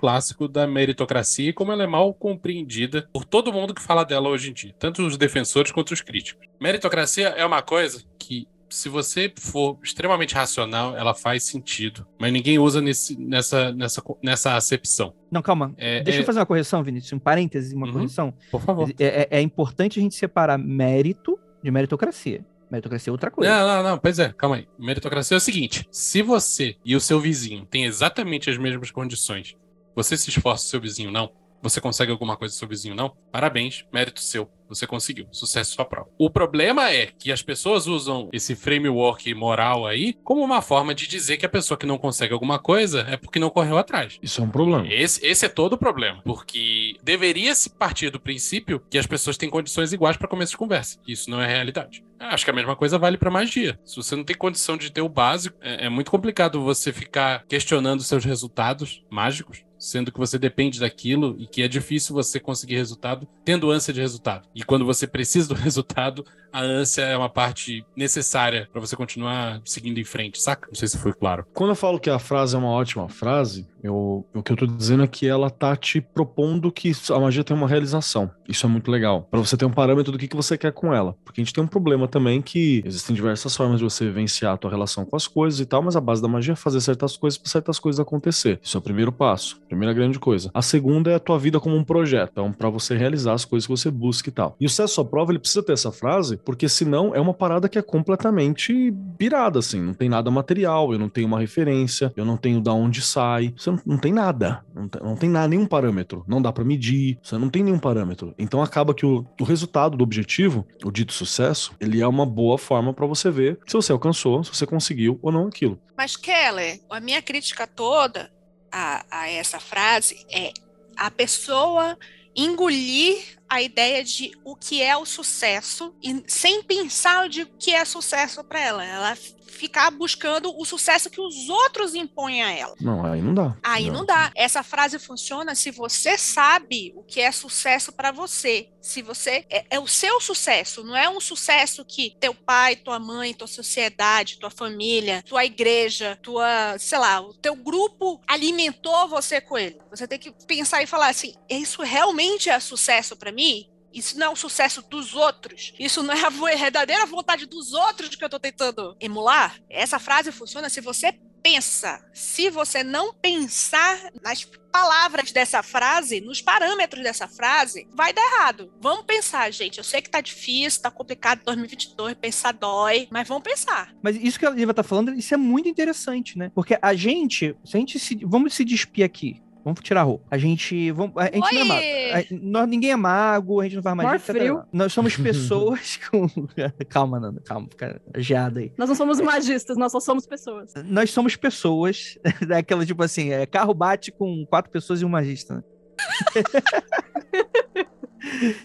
[0.00, 4.30] clássico da meritocracia e como ela é mal compreendida por todo mundo que fala dela
[4.30, 6.48] hoje em dia, tanto os defensores quanto os críticos.
[6.58, 12.58] Meritocracia é uma coisa que, se você for extremamente racional, ela faz sentido, mas ninguém
[12.58, 15.12] usa nesse, nessa, nessa, nessa acepção.
[15.30, 15.74] Não, calma.
[15.76, 17.92] É, Deixa é- eu fazer uma correção, Vinícius, um parênteses, uma Uhum.
[17.92, 18.32] correção.
[18.50, 18.88] Por favor.
[18.98, 22.42] É, é- é importante a gente separar mérito de meritocracia.
[22.70, 23.50] Meritocracia é outra coisa.
[23.52, 24.68] Não, não, não, pois é, calma aí.
[24.78, 29.56] Meritocracia é o seguinte: se você e o seu vizinho têm exatamente as mesmas condições,
[30.02, 31.30] você se esforça, seu vizinho não,
[31.62, 34.50] você consegue alguma coisa, seu vizinho não, parabéns, mérito seu.
[34.68, 36.08] Você conseguiu, sucesso sua prova.
[36.16, 41.08] O problema é que as pessoas usam esse framework moral aí como uma forma de
[41.08, 44.18] dizer que a pessoa que não consegue alguma coisa é porque não correu atrás.
[44.22, 44.86] Isso é um problema.
[44.88, 46.22] Esse, esse é todo o problema.
[46.24, 50.58] Porque deveria se partir do princípio que as pessoas têm condições iguais para começo de
[50.58, 50.98] conversa.
[51.06, 52.04] Isso não é realidade.
[52.20, 53.78] Acho que a mesma coisa vale para magia.
[53.84, 57.44] Se você não tem condição de ter o básico, é, é muito complicado você ficar
[57.48, 62.76] questionando seus resultados mágicos, sendo que você depende daquilo e que é difícil você conseguir
[62.76, 64.46] resultado tendo ânsia de resultado.
[64.54, 69.60] E quando você precisa do resultado, a ânsia é uma parte necessária para você continuar
[69.64, 70.68] seguindo em frente, saca?
[70.68, 71.46] Não sei se foi claro.
[71.54, 74.66] Quando eu falo que a frase é uma ótima frase, eu, o que eu tô
[74.66, 78.30] dizendo é que ela tá te propondo que a magia tem uma realização.
[78.48, 79.26] Isso é muito legal.
[79.30, 81.16] Pra você ter um parâmetro do que, que você quer com ela.
[81.24, 84.56] Porque a gente tem um problema também que existem diversas formas de você vivenciar a
[84.56, 87.16] tua relação com as coisas e tal, mas a base da magia é fazer certas
[87.16, 88.60] coisas para certas coisas acontecer.
[88.62, 90.50] Isso é o primeiro passo, primeira grande coisa.
[90.52, 93.66] A segunda é a tua vida como um projeto, então para você realizar as coisas
[93.66, 94.56] que você busca e tal.
[94.60, 97.68] E o sucesso à prova, ele precisa ter essa frase, porque senão é uma parada
[97.68, 99.80] que é completamente pirada, assim.
[99.80, 103.54] Não tem nada material, eu não tenho uma referência, eu não tenho da onde sai.
[103.56, 104.64] Você não, não tem nada.
[104.74, 106.24] Não tem, não tem nada, nenhum parâmetro.
[106.26, 108.34] Não dá pra medir, você não tem nenhum parâmetro.
[108.38, 112.58] Então acaba que o, o resultado do objetivo, o dito sucesso, ele é uma boa
[112.58, 115.78] forma pra você ver se você alcançou, se você conseguiu ou não aquilo.
[115.96, 118.30] Mas, Keller, a minha crítica toda
[118.72, 120.52] a, a essa frase é
[120.96, 121.98] a pessoa
[122.34, 127.72] engolir a ideia de o que é o sucesso e sem pensar de o que
[127.72, 128.84] é sucesso para ela.
[128.84, 129.18] Ela
[129.50, 132.74] ficar buscando o sucesso que os outros impõem a ela.
[132.80, 133.56] Não, aí não dá.
[133.62, 134.30] Aí não, dá.
[134.34, 138.70] Essa frase funciona se você sabe o que é sucesso para você.
[138.80, 142.98] Se você é, é, o seu sucesso, não é um sucesso que teu pai, tua
[142.98, 149.40] mãe, tua sociedade, tua família, tua igreja, tua, sei lá, o teu grupo alimentou você
[149.40, 149.78] com ele.
[149.90, 153.68] Você tem que pensar e falar assim: isso realmente é sucesso para mim?
[153.92, 155.72] Isso não é o sucesso dos outros.
[155.78, 159.58] Isso não é a verdadeira vontade dos outros que eu estou tentando emular.
[159.68, 162.00] Essa frase funciona se você pensa.
[162.12, 168.72] Se você não pensar nas palavras dessa frase, nos parâmetros dessa frase, vai dar errado.
[168.80, 169.78] Vamos pensar, gente.
[169.78, 173.92] Eu sei que tá difícil, tá complicado 2022, pensar dói, mas vamos pensar.
[174.02, 176.50] Mas isso que a Liva tá falando, isso é muito interessante, né?
[176.54, 179.42] Porque a gente, se a gente se, vamos se despir aqui.
[179.64, 180.24] Vamos tirar a roupa.
[180.30, 180.90] A gente.
[180.90, 181.82] Vamos, a gente não é mago.
[181.82, 184.18] A, nós, ninguém é mago, a gente não faz magia.
[184.18, 184.62] frio.
[184.72, 186.26] Nós somos pessoas com.
[186.88, 188.72] calma, Nanda, calma, fica geada aí.
[188.76, 190.72] Nós não somos magistas, nós só somos pessoas.
[190.84, 192.18] Nós somos pessoas.
[192.46, 195.62] Daquela, tipo assim, é, carro bate com quatro pessoas e um magista, né?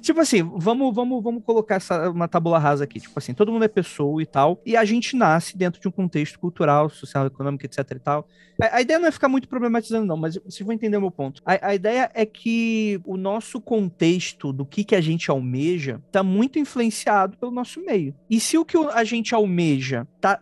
[0.02, 3.00] Tipo assim, vamos, vamos, vamos colocar essa, uma tabula rasa aqui.
[3.00, 5.92] Tipo assim, todo mundo é pessoa e tal, e a gente nasce dentro de um
[5.92, 8.28] contexto cultural, social, econômico, etc e tal.
[8.62, 11.12] A, a ideia não é ficar muito problematizando, não, mas vocês vão entender o meu
[11.12, 11.42] ponto.
[11.46, 16.24] A, a, ideia é que o nosso contexto do que, que a gente almeja tá
[16.24, 18.16] muito influenciado pelo nosso meio.
[18.30, 20.42] E se o que a gente almeja tá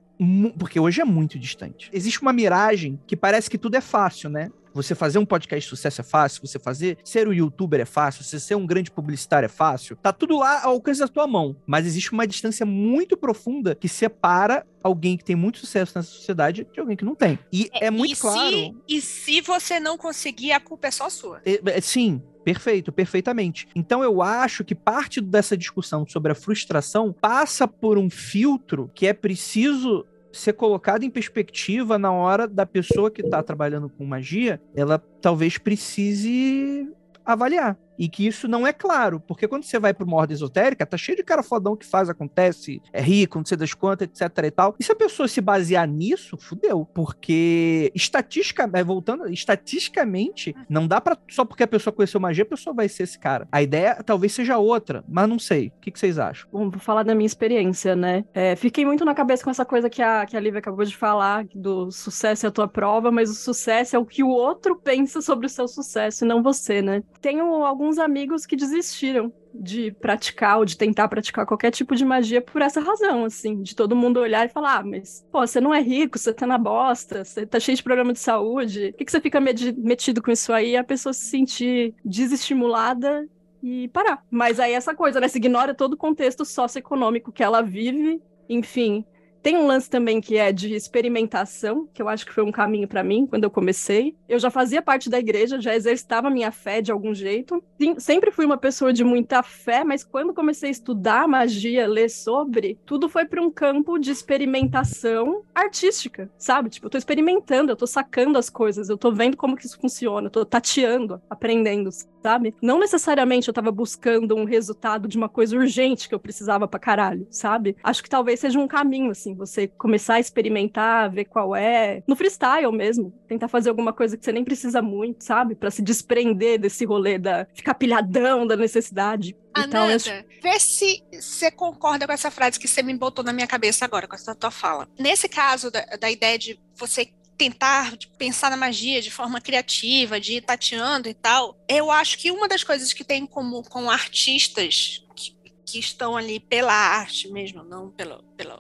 [0.58, 1.90] porque hoje é muito distante.
[1.92, 4.50] Existe uma miragem que parece que tudo é fácil, né?
[4.74, 8.24] Você fazer um podcast de sucesso é fácil, você fazer ser um youtuber é fácil,
[8.24, 9.96] você ser um grande publicitário é fácil.
[9.96, 13.88] Tá tudo lá ao alcance da tua mão, mas existe uma distância muito profunda que
[13.88, 17.40] separa alguém que tem muito sucesso nessa sociedade de alguém que não tem.
[17.52, 18.50] E é, é muito e claro.
[18.50, 21.42] Se, e se você não conseguir, a culpa é só sua.
[21.46, 23.68] É, é, sim, Perfeito, perfeitamente.
[23.74, 29.08] Então eu acho que parte dessa discussão sobre a frustração passa por um filtro que
[29.08, 34.60] é preciso ser colocado em perspectiva na hora da pessoa que está trabalhando com magia,
[34.76, 36.90] ela talvez precise
[37.24, 40.86] avaliar e que isso não é claro, porque quando você vai para uma ordem esotérica,
[40.86, 44.46] tá cheio de cara fodão que faz, acontece, é rico, não sei das quantas, etc
[44.46, 44.76] e tal.
[44.80, 51.00] E se a pessoa se basear nisso, fudeu, porque estatística, é, voltando, estatisticamente, não dá
[51.00, 53.48] para só porque a pessoa conheceu magia, a pessoa vai ser esse cara.
[53.52, 55.68] A ideia talvez seja outra, mas não sei.
[55.68, 56.48] O que, que vocês acham?
[56.52, 58.26] Bom, vou falar da minha experiência, né?
[58.34, 60.96] É, fiquei muito na cabeça com essa coisa que a, que a Lívia acabou de
[60.96, 64.76] falar, do sucesso é a tua prova, mas o sucesso é o que o outro
[64.76, 67.04] pensa sobre o seu sucesso e não você, né?
[67.22, 72.06] Tenho alguns alguns amigos que desistiram de praticar ou de tentar praticar qualquer tipo de
[72.06, 75.60] magia por essa razão, assim, de todo mundo olhar e falar, ah, mas, pô, você
[75.60, 79.04] não é rico, você tá na bosta, você tá cheio de problema de saúde, que,
[79.04, 80.72] que você fica metido com isso aí?
[80.72, 83.28] E a pessoa se sentir desestimulada
[83.62, 84.24] e parar.
[84.32, 89.06] Mas aí essa coisa, né, se ignora todo o contexto socioeconômico que ela vive, enfim,
[89.44, 92.88] tem um lance também que é de experimentação, que eu acho que foi um caminho
[92.88, 94.16] para mim quando eu comecei.
[94.28, 97.62] Eu já fazia parte da igreja, já exercitava minha fé de algum jeito.
[97.98, 102.80] Sempre fui uma pessoa de muita fé, mas quando comecei a estudar magia, ler sobre,
[102.86, 106.70] tudo foi para um campo de experimentação artística, sabe?
[106.70, 109.78] Tipo, eu tô experimentando, eu tô sacando as coisas, eu tô vendo como que isso
[109.78, 111.90] funciona, eu tô tateando, aprendendo,
[112.24, 112.56] sabe?
[112.62, 116.80] Não necessariamente eu tava buscando um resultado de uma coisa urgente que eu precisava pra
[116.80, 117.76] caralho, sabe?
[117.84, 122.16] Acho que talvez seja um caminho, assim, você começar a experimentar, ver qual é, no
[122.16, 125.56] freestyle mesmo, tentar fazer alguma coisa que você nem precisa muito, sabe?
[125.56, 129.36] para se desprender desse rolê da ficar pilhadão da necessidade.
[129.54, 133.48] Ananda, então, vê se você concorda com essa frase que você me botou na minha
[133.48, 134.90] cabeça agora, com essa tua fala.
[135.00, 140.34] Nesse caso da, da ideia de você tentar pensar na magia de forma criativa, de
[140.34, 143.90] ir tateando e tal, eu acho que uma das coisas que tem em comum com
[143.90, 148.54] artistas que, que estão ali pela arte mesmo, não pelo, pelo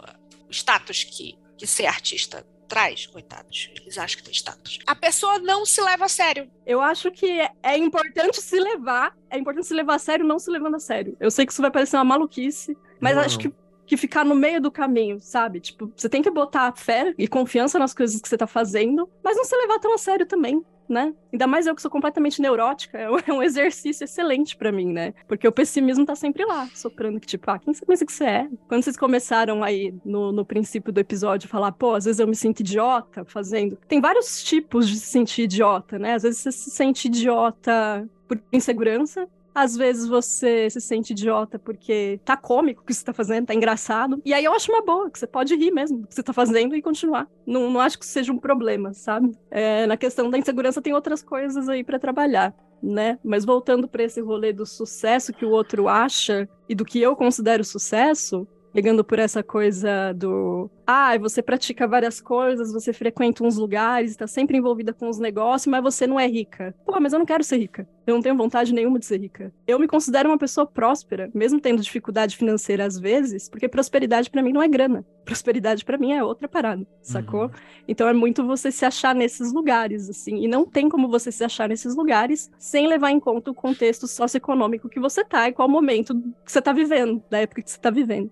[0.53, 3.69] status que, que ser artista traz, coitados.
[3.81, 4.79] Eles acham que tem status.
[4.87, 6.49] A pessoa não se leva a sério.
[6.65, 7.27] Eu acho que
[7.61, 11.15] é importante se levar, é importante se levar a sério, não se levando a sério.
[11.19, 13.53] Eu sei que isso vai parecer uma maluquice, mas não, acho que
[13.85, 15.59] que ficar no meio do caminho, sabe?
[15.59, 19.35] Tipo, você tem que botar fé e confiança nas coisas que você tá fazendo, mas
[19.35, 20.63] não se levar tão a sério também.
[20.87, 21.13] Né?
[21.31, 25.13] Ainda mais eu que sou completamente neurótica, é um- é exercício excelente pra mim, né?
[25.27, 28.23] Porque o pessimismo tá sempre lá, soprando que tipo, ah, quem você pensa que você
[28.25, 28.49] é?
[28.67, 32.35] Quando vocês começaram aí no, no princípio do episódio falar, pô, às vezes eu me
[32.35, 33.77] sinto idiota fazendo.
[33.87, 36.13] Tem vários tipos de se sentir idiota, né?
[36.15, 42.19] Às vezes você se sente idiota por insegurança, às vezes você se sente idiota porque
[42.25, 44.21] tá cômico o que você tá fazendo, tá engraçado.
[44.25, 46.33] E aí eu acho uma boa, que você pode rir mesmo do que você tá
[46.33, 47.27] fazendo e continuar.
[47.45, 49.31] Não, não acho que seja um problema, sabe?
[49.51, 52.53] É, na questão da insegurança tem outras coisas aí pra trabalhar.
[52.81, 53.17] Né?
[53.23, 57.15] Mas voltando para esse rolê do sucesso que o outro acha e do que eu
[57.15, 63.55] considero sucesso, pegando por essa coisa do ah, você pratica várias coisas, você frequenta uns
[63.55, 66.75] lugares, está sempre envolvida com os negócios, mas você não é rica.
[66.85, 67.87] Pô, mas eu não quero ser rica.
[68.05, 69.53] Eu não tenho vontade nenhuma de ser rica.
[69.65, 74.41] Eu me considero uma pessoa próspera, mesmo tendo dificuldade financeira às vezes, porque prosperidade para
[74.41, 75.05] mim não é grana.
[75.23, 77.49] Prosperidade para mim é outra parada, sacou?
[77.87, 81.43] Então é muito você se achar nesses lugares, assim, e não tem como você se
[81.43, 85.69] achar nesses lugares sem levar em conta o contexto socioeconômico que você tá e qual
[85.69, 86.13] momento
[86.45, 88.29] que você tá vivendo, da época que você tá vivendo.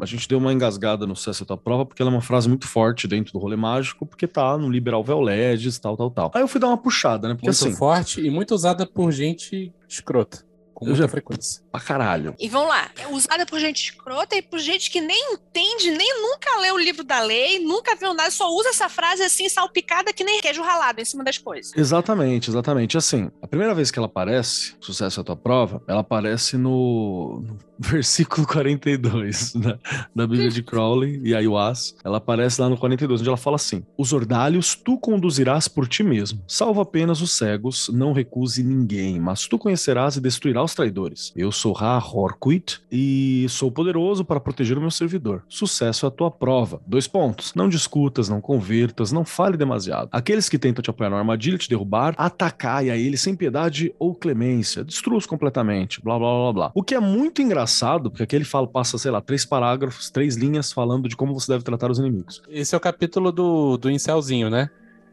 [0.00, 2.66] A gente deu uma engasgada no Sucesso Tua Prova porque ela é uma frase muito
[2.66, 6.30] forte dentro do rolê mágico, porque tá no Liberal Veoledes, tal, tal, tal.
[6.34, 7.34] Aí eu fui dar uma puxada, né?
[7.34, 10.44] Porque Muito assim, forte e muito usada por gente escrota.
[10.76, 11.62] Com Eu muita já- frequência.
[11.72, 12.34] pra caralho.
[12.38, 16.20] E vamos lá, é usada por gente escrota e por gente que nem entende, nem
[16.20, 20.12] nunca leu o livro da lei, nunca viu nada, só usa essa frase assim, salpicada,
[20.12, 21.72] que nem queijo ralado em cima das coisas.
[21.74, 22.98] Exatamente, exatamente.
[22.98, 27.58] Assim, a primeira vez que ela aparece, Sucesso é Tua Prova, ela aparece no, no
[27.78, 29.78] versículo 42 da,
[30.14, 32.00] da Bíblia de Crowley e Ayahuasca.
[32.04, 36.02] Ela aparece lá no 42, onde ela fala assim: Os ordalhos tu conduzirás por ti
[36.02, 36.42] mesmo.
[36.46, 41.32] Salva apenas os cegos, não recuse ninguém, mas tu conhecerás e destruirás os traidores.
[41.34, 45.42] Eu sou Ra Horquit e sou poderoso para proteger o meu servidor.
[45.48, 46.80] Sucesso é a tua prova.
[46.86, 47.54] Dois pontos.
[47.54, 50.08] Não discutas, não convertas, não fale demasiado.
[50.12, 54.14] Aqueles que tentam te apoiar na armadilha, te derrubar, atacai a eles sem piedade ou
[54.14, 54.84] clemência.
[54.84, 56.00] Destrua-os completamente.
[56.02, 56.72] Blá, blá, blá, blá.
[56.74, 60.36] O que é muito engraçado, porque aqui ele fala, passa, sei lá, três parágrafos, três
[60.36, 62.42] linhas falando de como você deve tratar os inimigos.
[62.48, 64.68] Esse é o capítulo do, do incelzinho, né?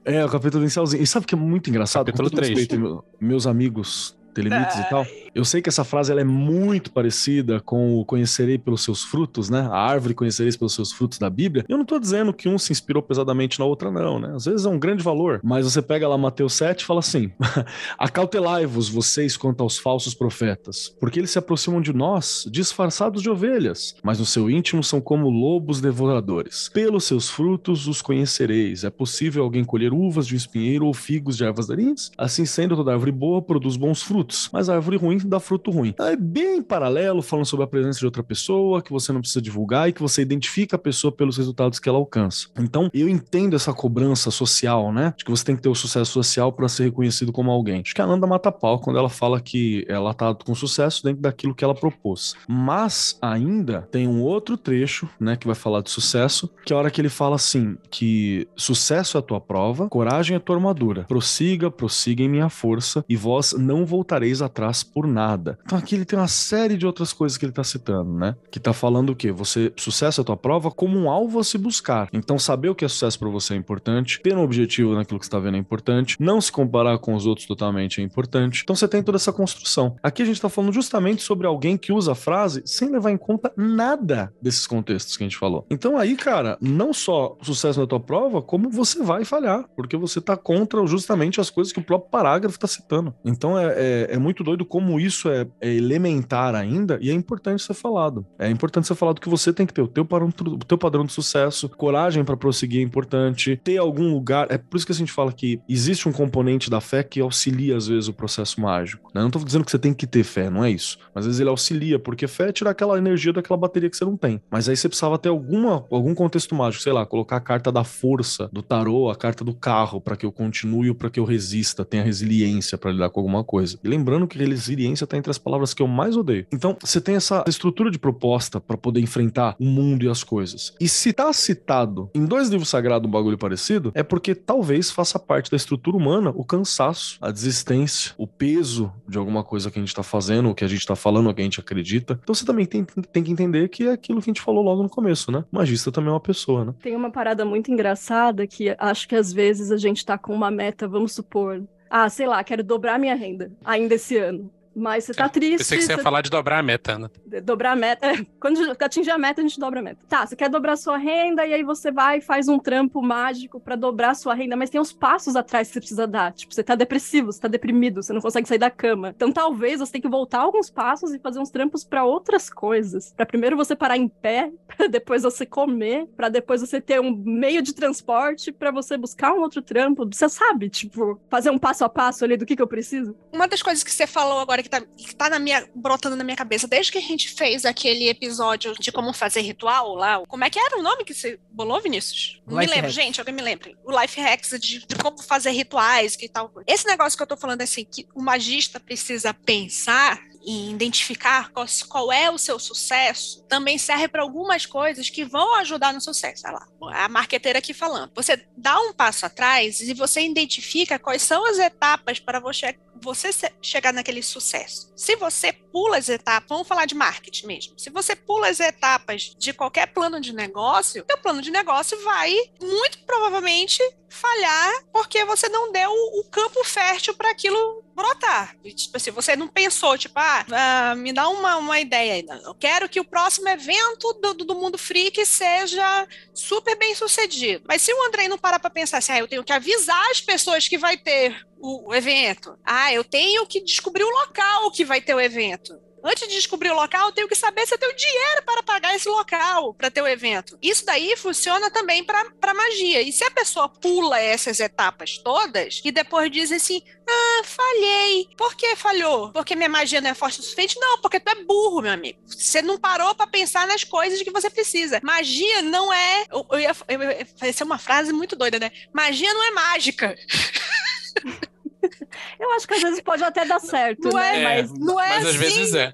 [0.05, 1.01] É, o capítulo inicialzinho.
[1.01, 2.05] E sabe o que é muito engraçado?
[2.07, 2.57] Capítulo Com todo três.
[2.59, 5.05] respeito, meu- meus amigos telemites e tal.
[5.33, 9.49] Eu sei que essa frase ela é muito parecida com o conhecerei pelos seus frutos,
[9.49, 9.67] né?
[9.71, 11.65] A árvore conhecereis pelos seus frutos da Bíblia.
[11.67, 14.33] Eu não tô dizendo que um se inspirou pesadamente na outra, não, né?
[14.35, 15.39] Às vezes é um grande valor.
[15.43, 17.31] Mas você pega lá Mateus 7 e fala assim:
[17.97, 23.95] Acautelai-vos, vocês, quanto aos falsos profetas, porque eles se aproximam de nós disfarçados de ovelhas,
[24.03, 26.69] mas no seu íntimo são como lobos devoradores.
[26.73, 28.83] Pelos seus frutos os conhecereis.
[28.83, 32.11] É possível alguém colher uvas de um espinheiro ou figos de ervas daninhas?
[32.17, 35.93] Assim sendo, toda árvore boa produz bons frutos, mas a árvore ruim dá fruto ruim.
[35.99, 39.89] É bem paralelo, falando sobre a presença de outra pessoa, que você não precisa divulgar
[39.89, 42.47] e que você identifica a pessoa pelos resultados que ela alcança.
[42.57, 45.13] Então, eu entendo essa cobrança social, né?
[45.17, 47.81] De que você tem que ter o sucesso social para ser reconhecido como alguém.
[47.81, 51.21] Acho que a Nanda mata pau quando ela fala que ela tá com sucesso dentro
[51.21, 52.35] daquilo que ela propôs.
[52.47, 56.79] Mas ainda tem um outro trecho, né, que vai falar de sucesso, que é a
[56.79, 60.55] hora que ele fala assim, que sucesso é a tua prova, coragem é a tua
[60.55, 61.03] armadura.
[61.03, 65.57] Prossiga, prossiga em minha força e vós não voltareis atrás por nada.
[65.65, 68.35] Então aqui ele tem uma série de outras coisas que ele tá citando, né?
[68.51, 69.31] Que tá falando o quê?
[69.31, 72.09] Você, sucesso é a tua prova como um alvo a se buscar.
[72.13, 75.25] Então saber o que é sucesso para você é importante, ter um objetivo naquilo que
[75.25, 78.61] você tá vendo é importante, não se comparar com os outros totalmente é importante.
[78.63, 79.95] Então você tem toda essa construção.
[80.03, 83.17] Aqui a gente tá falando justamente sobre alguém que usa a frase sem levar em
[83.17, 85.65] conta nada desses contextos que a gente falou.
[85.69, 90.21] Então aí, cara, não só sucesso na tua prova, como você vai falhar, porque você
[90.21, 93.13] tá contra justamente as coisas que o próprio parágrafo tá citando.
[93.23, 97.63] Então é, é, é muito doido como isso é, é elementar ainda e é importante
[97.63, 98.25] ser falado.
[98.39, 101.13] É importante ser falado que você tem que ter o teu, o teu padrão de
[101.13, 104.47] sucesso, coragem para prosseguir é importante, ter algum lugar.
[104.49, 107.75] É por isso que a gente fala que existe um componente da fé que auxilia
[107.75, 109.11] às vezes o processo mágico.
[109.13, 109.21] né?
[109.21, 110.97] Não tô dizendo que você tem que ter fé, não é isso.
[111.13, 114.05] Mas às vezes ele auxilia, porque fé é tirar aquela energia daquela bateria que você
[114.05, 114.41] não tem.
[114.49, 117.83] Mas aí você precisava ter alguma, algum contexto mágico, sei lá, colocar a carta da
[117.83, 121.85] força do tarô, a carta do carro, para que eu continue para que eu resista,
[121.85, 123.77] tenha resiliência para lidar com alguma coisa.
[123.83, 126.45] E lembrando que resiliência tá entre as palavras que eu mais odeio.
[126.51, 130.73] Então, você tem essa estrutura de proposta para poder enfrentar o mundo e as coisas.
[130.79, 135.19] E se tá citado em dois livros sagrados um bagulho parecido, é porque talvez faça
[135.19, 139.81] parte da estrutura humana o cansaço, a desistência, o peso de alguma coisa que a
[139.81, 142.19] gente tá fazendo, o que a gente tá falando, o que a gente acredita.
[142.23, 144.81] Então você também tem, tem que entender que é aquilo que a gente falou logo
[144.81, 145.43] no começo, né?
[145.51, 146.73] O magista também é uma pessoa, né?
[146.81, 150.49] Tem uma parada muito engraçada que acho que às vezes a gente tá com uma
[150.49, 151.63] meta, vamos supor,
[151.95, 154.49] ah, sei lá, quero dobrar minha renda ainda esse ano.
[154.75, 155.57] Mas você tá triste.
[155.57, 157.11] Pensei que você ia você- falar de dobrar a meta, Ana.
[157.43, 158.05] Dobrar a meta.
[158.07, 159.99] É, quando atingir a meta, a gente dobra a meta.
[160.07, 163.59] Tá, você quer dobrar sua renda e aí você vai e faz um trampo mágico
[163.59, 166.31] pra dobrar sua renda, mas tem uns passos atrás que você precisa dar.
[166.33, 169.09] Tipo, você tá depressivo, você tá deprimido, você não consegue sair da cama.
[169.15, 173.13] Então talvez você tenha que voltar alguns passos e fazer uns trampos pra outras coisas.
[173.15, 177.15] Pra primeiro você parar em pé, pra depois você comer, pra depois você ter um
[177.15, 180.07] meio de transporte, pra você buscar um outro trampo.
[180.11, 183.15] Você sabe, tipo, fazer um passo a passo ali do que, que eu preciso.
[183.31, 186.23] Uma das coisas que você falou agora que tá, que tá na minha, brotando na
[186.23, 190.43] minha cabeça, desde que a gente fez aquele episódio de como fazer ritual lá, como
[190.43, 192.41] é que era o nome que você bolou, Vinícius?
[192.47, 192.93] Não me lembro, Hacks.
[192.93, 193.77] gente, alguém me lembre.
[193.83, 196.51] O Life Hacks de, de como fazer rituais e tal.
[196.65, 201.65] Esse negócio que eu tô falando assim, que o magista precisa pensar e identificar qual,
[201.87, 206.43] qual é o seu sucesso, também serve para algumas coisas que vão ajudar no sucesso.
[206.45, 208.11] Olha lá, a marqueteira aqui falando.
[208.15, 213.29] Você dá um passo atrás e você identifica quais são as etapas para você, você
[213.61, 214.91] chegar naquele sucesso.
[214.95, 217.73] Se você pula as etapas, vamos falar de marketing mesmo.
[217.79, 222.31] Se você pula as etapas de qualquer plano de negócio, seu plano de negócio vai
[222.61, 228.55] muito provavelmente falhar porque você não deu o campo fértil para aquilo brotar.
[228.63, 232.25] Tipo assim, você não pensou, tipo, ah, ah, me dá uma, uma ideia aí.
[232.43, 237.63] Eu quero que o próximo evento do, do, do Mundo Freak seja super bem sucedido.
[237.67, 240.21] Mas se o Andrei não parar para pensar assim, ah, eu tenho que avisar as
[240.21, 242.59] pessoas que vai ter o evento.
[242.65, 245.62] Ah, eu tenho que descobrir o local que vai ter o evento.
[246.03, 248.93] Antes de descobrir o local, eu tenho que saber se eu tenho dinheiro para pagar
[248.93, 250.57] esse local para ter o evento.
[250.61, 253.01] Isso daí funciona também para magia.
[253.01, 258.27] E se a pessoa pula essas etapas todas e depois diz assim: ah, falhei.
[258.37, 259.31] Por que falhou?
[259.31, 260.77] Porque minha magia não é forte o suficiente?
[260.79, 262.19] Não, porque tu é burro, meu amigo.
[262.25, 264.99] Você não parou para pensar nas coisas que você precisa.
[265.01, 266.25] Magia não é.
[266.29, 268.71] Eu, eu ia, eu ia fazer uma frase muito doida, né?
[268.91, 270.15] Magia não é mágica.
[272.39, 274.39] Eu acho que às vezes pode até dar certo, Não né?
[274.39, 275.37] é, Mas não é Mas às assim.
[275.37, 275.93] vezes é.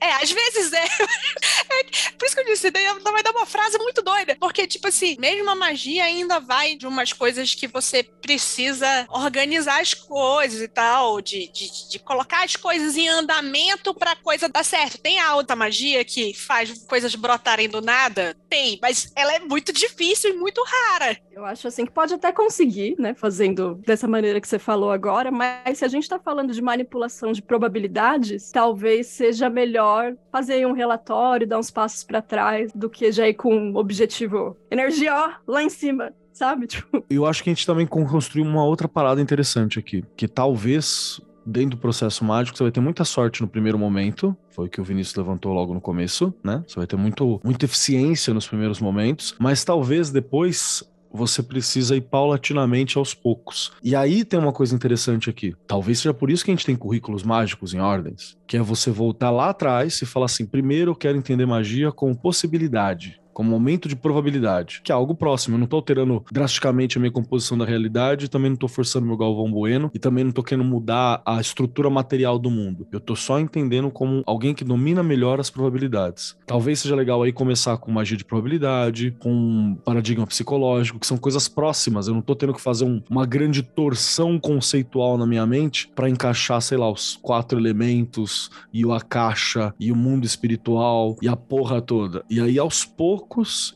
[0.00, 0.84] É, às vezes é.
[0.84, 1.84] É,
[2.18, 4.36] Por isso que eu disse, daí vai dar uma frase muito doida.
[4.38, 9.80] Porque, tipo assim, mesmo a magia ainda vai de umas coisas que você precisa organizar
[9.80, 14.64] as coisas e tal, de, de, de colocar as coisas em andamento pra coisa dar
[14.64, 14.98] certo.
[14.98, 18.36] Tem a alta magia que faz coisas brotarem do nada?
[18.48, 21.18] Tem, mas ela é muito difícil e muito rara.
[21.30, 25.30] Eu acho assim que pode até conseguir, né, fazendo dessa maneira que você falou agora,
[25.30, 30.72] mas se a gente tá falando de manipulação de probabilidades, talvez seja melhor fazer um
[30.72, 35.30] relatório, dar uns passos pra trás, do que já ir com um objetivo energia, ó,
[35.50, 36.66] lá em cima, sabe?
[36.72, 40.26] Tipo, Eu acho que a gente também con- construiu uma outra parada interessante aqui, que
[40.28, 44.70] talvez dentro do processo mágico você vai ter muita sorte no primeiro momento, foi o
[44.70, 46.62] que o Vinícius levantou logo no começo, né?
[46.68, 52.02] Você vai ter muito, muita eficiência nos primeiros momentos, mas talvez depois você precisa ir
[52.02, 53.72] paulatinamente aos poucos.
[53.82, 55.54] E aí tem uma coisa interessante aqui.
[55.66, 58.90] Talvez seja por isso que a gente tem currículos mágicos em ordens, que é você
[58.90, 63.21] voltar lá atrás e falar assim: primeiro eu quero entender magia como possibilidade.
[63.32, 65.56] Como aumento de probabilidade, que é algo próximo.
[65.56, 69.16] Eu não tô alterando drasticamente a minha composição da realidade, também não tô forçando meu
[69.16, 72.86] Galvão Bueno, e também não tô querendo mudar a estrutura material do mundo.
[72.92, 76.36] Eu tô só entendendo como alguém que domina melhor as probabilidades.
[76.46, 81.48] Talvez seja legal aí começar com magia de probabilidade, com paradigma psicológico, que são coisas
[81.48, 82.08] próximas.
[82.08, 86.08] Eu não tô tendo que fazer um- uma grande torção conceitual na minha mente para
[86.08, 91.36] encaixar, sei lá, os quatro elementos e o Akasha e o mundo espiritual e a
[91.36, 92.24] porra toda.
[92.28, 93.22] E aí, aos poucos,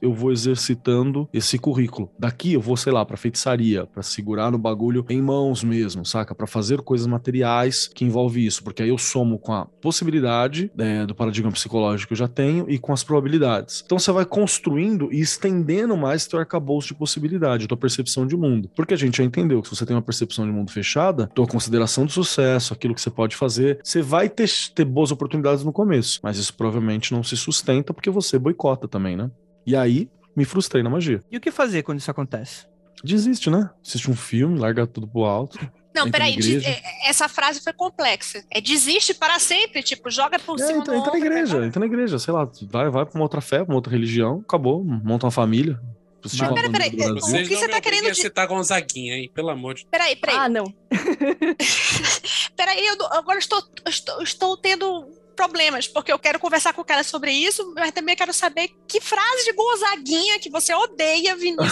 [0.03, 2.11] eu vou exercitando esse currículo.
[2.19, 6.35] Daqui eu vou, sei lá, pra feitiçaria, pra segurar no bagulho em mãos mesmo, saca?
[6.35, 11.07] Pra fazer coisas materiais que envolve isso, porque aí eu somo com a possibilidade é,
[11.07, 13.83] do paradigma psicológico que eu já tenho e com as probabilidades.
[13.85, 18.71] Então você vai construindo e estendendo mais teu arcabouço de possibilidade, tua percepção de mundo.
[18.75, 21.47] Porque a gente já entendeu que se você tem uma percepção de mundo fechada, tua
[21.47, 25.73] consideração do sucesso, aquilo que você pode fazer, você vai ter, ter boas oportunidades no
[25.73, 29.31] começo, mas isso provavelmente não se sustenta porque você boicota também, né?
[29.67, 31.21] E aí, me frustrei na magia.
[31.31, 32.67] E o que fazer quando isso acontece?
[33.05, 33.69] Desiste, né?
[33.85, 35.59] Assiste um filme, larga tudo pro alto.
[35.95, 38.45] Não, peraí, é- essa frase foi complexa.
[38.51, 41.61] É desiste para sempre, tipo, joga por É, cima entra, do entra na ombro, igreja,
[41.61, 41.67] né?
[41.67, 44.43] entra na igreja, sei lá, vai, vai pra uma outra fé, pra uma outra religião,
[44.47, 45.81] acabou, monta uma família.
[46.25, 47.31] Assiste Mas- uma Pera, bandeira pera, do é, Brasil.
[47.31, 50.17] Vocês que não você tá querendo a di- citar Gonzaguinha aí, pelo amor de Peraí,
[50.17, 50.37] peraí.
[50.37, 50.65] ah, não.
[52.57, 55.07] Peraí, eu, agora estou, estou, estou tendo
[55.37, 59.01] problemas, porque eu quero conversar com o cara sobre isso, mas também quero saber que
[59.01, 61.71] frase de Gonzaguinha que você odeia, Vinícius,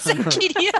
[0.00, 0.72] você queria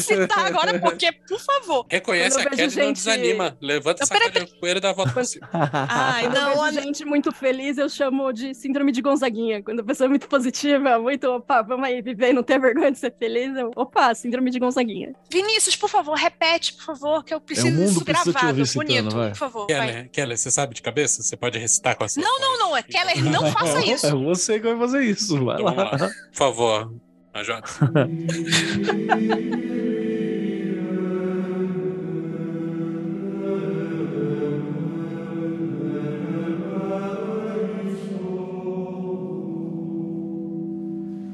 [0.00, 1.86] citar agora, porque, por favor.
[1.88, 3.56] Reconhece a queda vejo e não gente- desanima.
[3.60, 5.48] Levanta, Eu, pera- poeira e dá a volta por cima.
[5.52, 9.62] Ai, Quando não, eu olha- vejo gente muito feliz, eu chamo de síndrome de Gonzaguinha.
[9.62, 12.90] Quando a pessoa é muito positiva, muito, opa, vamos aí viver e não ter vergonha
[12.90, 15.12] de ser feliz, eu, opa, síndrome de Gonzaguinha.
[15.30, 18.32] Vinícius, por favor, repete, por favor, que eu preciso É, mundo disso gravado,
[18.66, 19.28] citando, bonito, vai.
[19.30, 19.66] por favor.
[19.66, 21.22] Keller, Keller, você sabe de cabeça?
[21.22, 24.06] Você pode recitar com a sua Não, não, não, é Keller, não faça isso.
[24.06, 25.44] É você que vai fazer isso.
[25.44, 25.84] Vai Então, lá.
[25.84, 26.08] vamos lá.
[26.08, 26.94] Por favor,
[27.34, 27.50] AJ.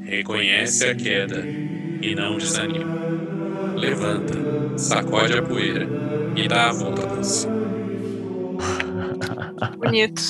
[0.05, 2.97] Reconhece a queda e não desanima.
[3.77, 4.35] Levanta,
[4.79, 5.87] sacode a poeira
[6.37, 7.58] e dá a volta por cima.
[9.77, 10.23] Bonito.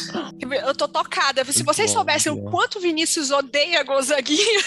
[0.66, 1.44] Eu tô tocada.
[1.44, 4.60] Se vocês bom, soubessem o quanto o Vinícius odeia Gonzaguinha.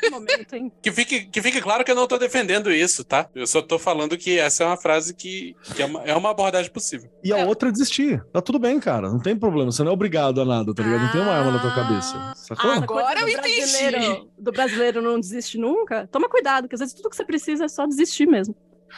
[0.00, 0.72] Que momento, hein?
[0.82, 3.28] Que fique, que fique claro que eu não tô defendendo isso, tá?
[3.34, 6.30] Eu só tô falando que essa é uma frase que, que é, uma, é uma
[6.30, 7.10] abordagem possível.
[7.22, 8.22] E a outra é desistir.
[8.32, 9.08] Tá tudo bem, cara.
[9.08, 9.70] Não tem problema.
[9.72, 11.02] Você não é obrigado a nada, tá ligado?
[11.02, 12.32] Não tem uma arma na tua cabeça.
[12.36, 12.70] Sacou?
[12.70, 13.56] Ah, coisa Agora do eu entendi.
[13.56, 16.06] brasileiro- Do brasileiro não desiste nunca.
[16.08, 18.54] Toma cuidado, que às vezes tudo que você precisa é só desistir mesmo.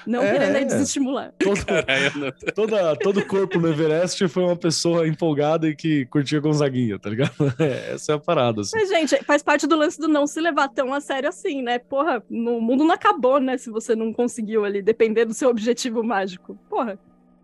[0.07, 0.65] Não É, querendo é.
[0.65, 1.33] desestimular.
[1.39, 6.99] Todo, Caralho, toda, todo corpo no Everest foi uma pessoa empolgada e que curtia Gonzaguinha,
[6.99, 7.33] tá ligado?
[7.59, 8.77] É, essa é a parada, assim.
[8.77, 11.79] Mas, gente, faz parte do lance do não se levar tão a sério assim, né?
[11.79, 13.57] Porra, no- o mundo não acabou, né?
[13.59, 16.59] Se você não conseguiu ali depender do seu objetivo mágico.
[16.69, 16.99] Porra,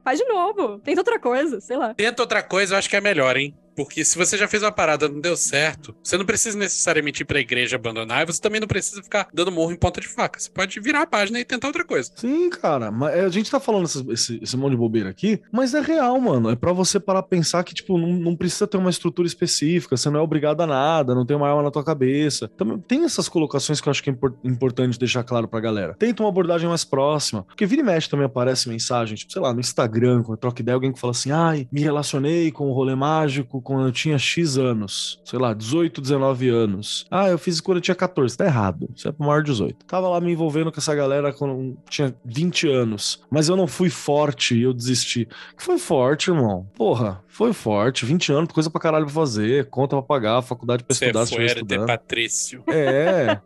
[0.04, 0.78] faz de novo.
[0.80, 1.94] Tenta outra coisa, sei lá.
[1.94, 3.54] Tenta outra coisa, eu acho que é melhor, hein?
[3.76, 7.24] Porque se você já fez uma parada não deu certo, você não precisa necessariamente ir
[7.24, 10.38] pra igreja abandonar, e você também não precisa ficar dando morro em ponta de faca.
[10.38, 12.10] Você pode virar a página e tentar outra coisa.
[12.14, 15.40] Sim, cara, mas é, a gente tá falando esse, esse, esse monte de bobeira aqui,
[15.50, 16.50] mas é real, mano.
[16.50, 20.10] É pra você parar pensar que, tipo, não, não precisa ter uma estrutura específica, você
[20.10, 22.48] não é obrigado a nada, não tem uma arma na tua cabeça.
[22.56, 25.94] Também tem essas colocações que eu acho que é impor- importante deixar claro pra galera.
[25.98, 29.52] Tenta uma abordagem mais próxima, porque vira e mexe também aparece mensagem, tipo, sei lá,
[29.54, 32.72] no Instagram, quando eu troco ideia, alguém que fala assim, ai, me relacionei com o
[32.72, 37.06] rolê mágico quando eu tinha X anos, sei lá, 18, 19 anos.
[37.10, 39.86] Ah, eu fiz quando eu tinha 14, tá errado, isso é pro maior de 18.
[39.86, 43.66] Tava lá me envolvendo com essa galera quando eu tinha 20 anos, mas eu não
[43.66, 45.26] fui forte e eu desisti.
[45.56, 46.68] Que foi forte, irmão.
[46.74, 50.94] Porra, foi forte, 20 anos, coisa pra caralho pra fazer, conta pra pagar, faculdade pra
[50.94, 51.86] Você estudar, se foi de.
[51.86, 52.62] Patrício.
[52.66, 53.40] É.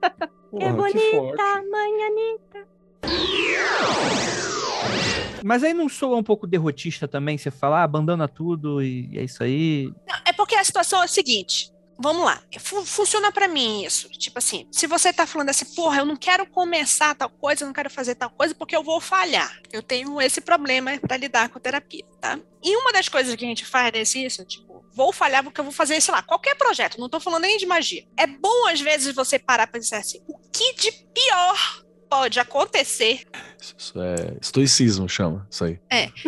[0.51, 1.43] Porra, bonita, que forte.
[1.71, 2.76] manhanita.
[5.45, 7.39] Mas aí não soa um pouco derrotista também?
[7.39, 9.93] Você falar, ah, abandona tudo e é isso aí.
[10.09, 11.71] Não, é porque a situação é a seguinte.
[11.99, 12.43] Vamos lá.
[12.59, 14.09] Fu- funciona pra mim isso.
[14.11, 17.67] Tipo assim, se você tá falando assim, porra, eu não quero começar tal coisa, eu
[17.67, 19.59] não quero fazer tal coisa porque eu vou falhar.
[19.73, 22.39] Eu tenho esse problema pra lidar com terapia, tá?
[22.63, 25.65] E uma das coisas que a gente faz é isso, tipo, vou falhar porque eu
[25.65, 28.05] vou fazer, sei lá, qualquer projeto, não tô falando nem de magia.
[28.19, 33.25] É bom às vezes você parar pra dizer assim, o que de pior pode acontecer
[33.61, 35.79] Isso é estoicismo, chama, isso aí.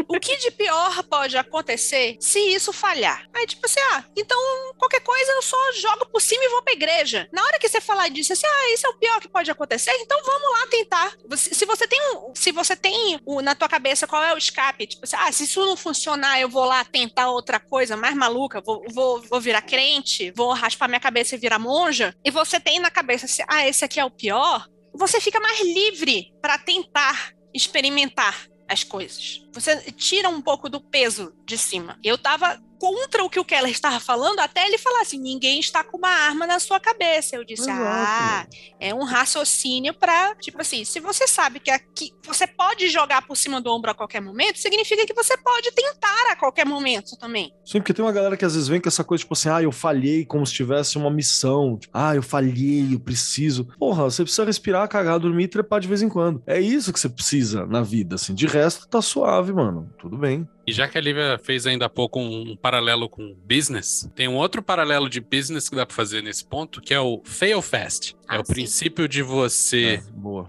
[0.09, 3.25] o que de pior pode acontecer se isso falhar?
[3.35, 4.39] Aí, tipo assim, ah, então
[4.77, 7.29] qualquer coisa eu só jogo por cima e vou pra igreja.
[7.33, 9.93] Na hora que você falar disso, assim, ah, isso é o pior que pode acontecer,
[10.01, 11.13] então vamos lá tentar.
[11.37, 14.87] Se você tem um, se você tem o- na tua cabeça qual é o escape,
[14.87, 18.61] tipo assim, ah, se isso não funcionar, eu vou lá tentar outra coisa mais maluca,
[18.61, 22.81] vou, vou, vou virar crente, vou raspar minha cabeça e virar monja, e você tem
[22.81, 24.67] na cabeça assim, ah, esse aqui é o pior,
[24.99, 29.47] você fica mais livre pra tentar experimentar as coisas.
[29.55, 31.99] Você tira um pouco do peso de cima.
[32.05, 35.83] Eu tava contra o que o Keller estava falando até ele falar assim: ninguém está
[35.83, 37.37] com uma arma na sua cabeça.
[37.37, 37.83] Eu disse: Exato.
[37.83, 38.47] ah,
[38.81, 40.35] é um raciocínio pra.
[40.37, 43.95] Tipo assim, se você sabe que aqui você pode jogar por cima do ombro a
[43.95, 47.53] qualquer momento, significa que você pode tentar a qualquer momento também.
[47.65, 49.63] Sim, porque tem uma galera que às vezes vem com essa coisa, tipo assim, ah,
[49.63, 51.77] eu falhei como se tivesse uma missão.
[51.79, 53.67] Tipo, ah, eu falhei, eu preciso.
[53.79, 56.43] Porra, você precisa respirar, cagar, dormir e trepar de vez em quando.
[56.47, 58.35] É isso que você precisa na vida, assim.
[58.35, 59.91] De resto, tá suave, mano.
[59.99, 60.47] Tudo bem.
[60.69, 64.37] E já que a Lívia fez ainda há pouco um, paralelo com business, tem um
[64.37, 68.15] outro paralelo de business que dá pra fazer nesse ponto, que é o fail fast.
[68.29, 68.53] é Ah, o sim.
[68.53, 70.03] princípio de você É,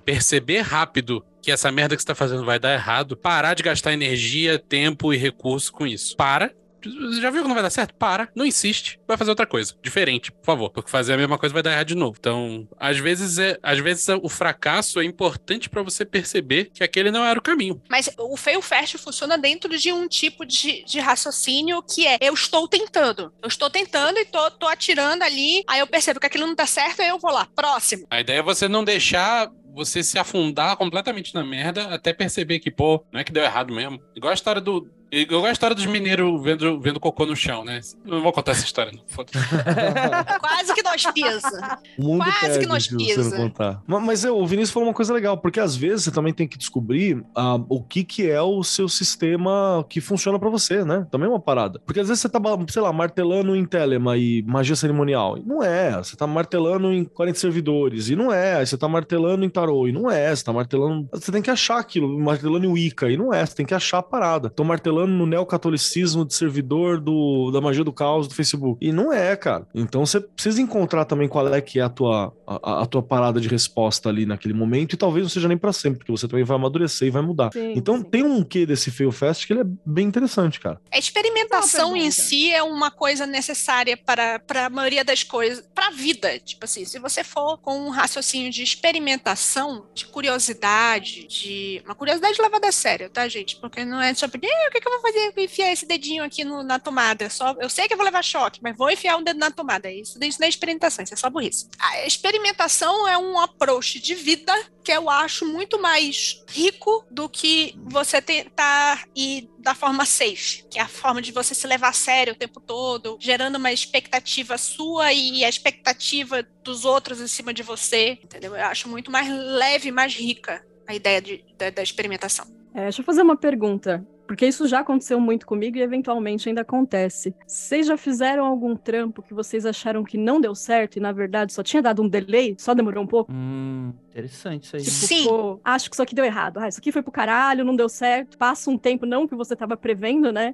[0.05, 3.93] perceber rápido que essa merda que você tá fazendo vai dar errado, parar de gastar
[3.93, 6.15] energia, tempo e recurso com isso.
[6.17, 6.53] Para.
[6.83, 7.93] Você já viu que não vai dar certo?
[7.95, 11.53] Para, não insiste, vai fazer outra coisa, diferente, por favor, porque fazer a mesma coisa
[11.53, 12.17] vai dar errado de novo.
[12.19, 17.11] Então, às vezes é, às vezes o fracasso é importante pra você perceber que aquele
[17.11, 17.81] não era o caminho.
[17.89, 22.33] Mas o fail fast funciona dentro de um tipo de, de raciocínio que é eu
[22.33, 23.33] estou tentando.
[23.41, 26.65] Eu estou tentando e tô, tô atirando ali, aí eu percebo que aquilo não tá
[26.65, 27.47] certo, aí eu vou lá.
[27.55, 28.05] Próximo.
[28.09, 32.71] A ideia é você não deixar você se afundar completamente na merda até perceber que,
[32.71, 34.01] pô, não é que deu errado mesmo.
[34.15, 37.65] Igual a história do, Eu gosto da história dos mineiros vendo, vendo cocô no chão,
[37.65, 37.79] né?
[38.05, 39.01] Não vou contar essa história, não.
[39.07, 39.37] Foda-se.
[40.39, 41.79] Quase que nós pisa.
[41.97, 43.23] O mundo Quase pede que nós pisa.
[43.29, 43.81] não contar.
[43.87, 46.47] Ma- Mas, eu- o Vinícius falou uma coisa legal, porque às vezes você também tem
[46.47, 51.07] que descobrir ah, o que, que é o seu sistema que funciona pra você, né?
[51.09, 51.79] Também é uma parada.
[51.85, 55.37] Porque às vezes você tá, sei lá, martelando em Telema e magia cerimonial.
[55.39, 55.97] E não é.
[55.97, 58.09] Você tá martelando em 40 servidores.
[58.09, 58.57] E não é.
[58.57, 59.87] Aí Você tá martelando em tarô.
[59.87, 60.35] E não é.
[60.35, 61.09] Você tá martelando.
[61.11, 62.19] Você tem que achar aquilo.
[62.19, 63.09] Martelando em Wicca.
[63.09, 63.43] E não é.
[63.43, 64.51] Você tem que achar a parada.
[64.51, 68.77] Tô martelando no neocatolicismo de servidor do, da magia do caos do Facebook.
[68.85, 69.67] E não é, cara.
[69.73, 73.39] Então você precisa encontrar também qual é que é a tua, a, a tua parada
[73.39, 74.93] de resposta ali naquele momento.
[74.93, 77.51] E talvez não seja nem pra sempre, porque você também vai amadurecer e vai mudar.
[77.53, 78.03] Sim, Então sim.
[78.03, 80.79] tem um quê desse Fail Fest que ele é bem interessante, cara.
[80.91, 85.87] A experimentação em si é uma coisa necessária para, para a maioria das coisas, para
[85.87, 86.39] a vida.
[86.39, 91.81] Tipo assim, se você for com um raciocínio de experimentação, de curiosidade, de.
[91.85, 93.55] Uma curiosidade levada a sério, tá, gente?
[93.57, 95.33] Porque não é só pedir, "Eh, o que, que eu vou fazer?
[95.37, 97.29] Enfiar esse dedinho aqui no- na tomada.
[97.29, 99.91] Só, eu sei que eu vou levar choque, mas vou enfiar um dedo na tomada.
[99.91, 101.67] Isso, isso não é experimentação, isso é só burrice.
[101.79, 107.75] A experimentação é um approach de vida que eu acho muito mais rico do que
[107.85, 111.93] você tentar ir da forma safe, que é a forma de você se levar a
[111.93, 117.53] sério o tempo todo, gerando uma expectativa sua e a expectativa dos outros em cima
[117.53, 118.55] de você, entendeu?
[118.55, 122.45] Eu acho muito mais leve, mais rica a ideia de- da, da experimentação.
[122.73, 124.05] É, deixa eu fazer uma pergunta.
[124.29, 127.33] Porque isso já aconteceu muito comigo e eventualmente ainda acontece.
[127.47, 131.51] Vocês já fizeram algum trampo que vocês acharam que não deu certo e na verdade
[131.51, 132.53] só tinha dado um delay?
[132.59, 133.31] Só demorou um pouco?
[133.33, 134.83] Hum, interessante isso aí.
[134.83, 135.23] Tipo, Sim.
[135.27, 136.59] pô, acho que isso aqui deu errado.
[136.59, 138.37] Ah, isso aqui foi pro caralho, não deu certo.
[138.37, 140.53] Passa um tempo não que você tava prevendo, né?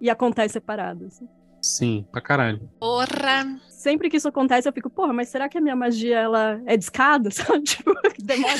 [0.00, 1.04] E acontece separado.
[1.06, 1.28] assim.
[1.62, 2.68] Sim, pra caralho.
[2.80, 3.56] Porra!
[3.68, 6.76] Sempre que isso acontece, eu fico, porra, mas será que a minha magia ela é
[6.76, 7.30] de escada?
[7.30, 7.62] Sabe?
[7.62, 8.56] Tipo, demora.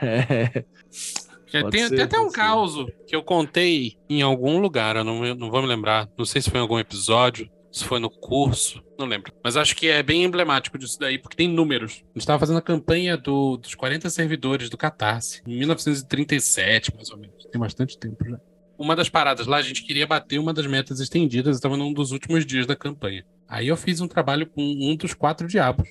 [0.00, 0.64] É,
[1.50, 2.36] Pode tem, ser, tem até um ser.
[2.36, 2.74] caos
[3.06, 6.08] que eu contei em algum lugar, eu não, eu não vou me lembrar.
[6.16, 9.32] Não sei se foi em algum episódio, se foi no curso, não lembro.
[9.44, 11.92] Mas acho que é bem emblemático disso daí, porque tem números.
[11.92, 17.10] A gente estava fazendo a campanha do- dos 40 servidores do Catarse, em 1937, mais
[17.10, 17.44] ou menos.
[17.50, 18.38] Tem bastante tempo já.
[18.78, 22.12] Uma das paradas lá, a gente queria bater uma das metas estendidas, estava num dos
[22.12, 23.24] últimos dias da campanha.
[23.48, 25.88] Aí eu fiz um trabalho com um dos quatro diabos